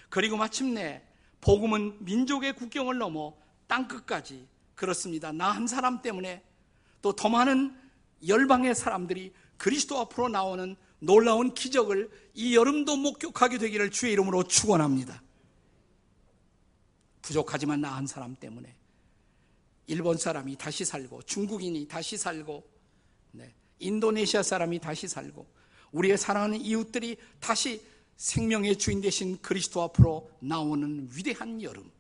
그리고 0.09 0.37
마침내 0.37 1.03
복음은 1.41 2.05
민족의 2.05 2.55
국경을 2.55 2.99
넘어 2.99 3.35
땅 3.67 3.89
끝까지 3.89 4.47
그렇습니다. 4.81 5.31
나 5.31 5.53
한 5.53 5.66
사람 5.66 6.01
때문에 6.01 6.43
또 7.03 7.12
더 7.12 7.29
많은 7.29 7.77
열방의 8.27 8.75
사람들이 8.75 9.33
그리스도 9.59 9.99
앞으로 9.99 10.29
나오는 10.29 10.75
놀라운 11.01 11.53
기적을 11.53 12.11
이 12.35 12.57
여름도 12.57 12.97
목격하게 12.97 13.59
되기를 13.59 13.90
주의 13.90 14.12
이름으로 14.14 14.45
축원합니다. 14.45 15.23
부족하지만 17.23 17.81
나 17.83 17.95
한 17.97 18.07
사람 18.07 18.35
때문에 18.37 18.75
일본 19.87 20.16
사람이 20.16 20.57
다시 20.57 20.85
살고 20.87 21.23
중국인이 21.23 21.87
다시 21.87 22.16
살고 22.16 22.64
네, 23.33 23.55
인도네시아 23.81 24.43
사람이 24.43 24.79
다시 24.79 25.09
살고 25.09 25.47
우리의 25.93 26.16
사랑하는 26.16 26.61
이웃들이 26.61 27.16
다시 27.38 27.83
생명의 28.16 28.77
주인 28.79 29.01
되신 29.01 29.40
그리스도 29.43 29.83
앞으로 29.83 30.31
나오는 30.40 31.09
위대한 31.14 31.61
여름. 31.62 31.90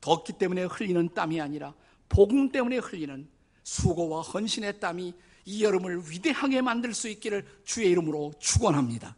덥기 0.00 0.34
때문에 0.34 0.64
흘리는 0.64 1.08
땀이 1.14 1.40
아니라 1.40 1.74
복음 2.08 2.50
때문에 2.50 2.78
흘리는 2.78 3.28
수고와 3.62 4.22
헌신의 4.22 4.80
땀이 4.80 5.14
이 5.44 5.64
여름을 5.64 6.10
위대하게 6.10 6.62
만들 6.62 6.94
수 6.94 7.08
있기를 7.08 7.44
주의 7.64 7.90
이름으로 7.90 8.32
축원합니다. 8.38 9.16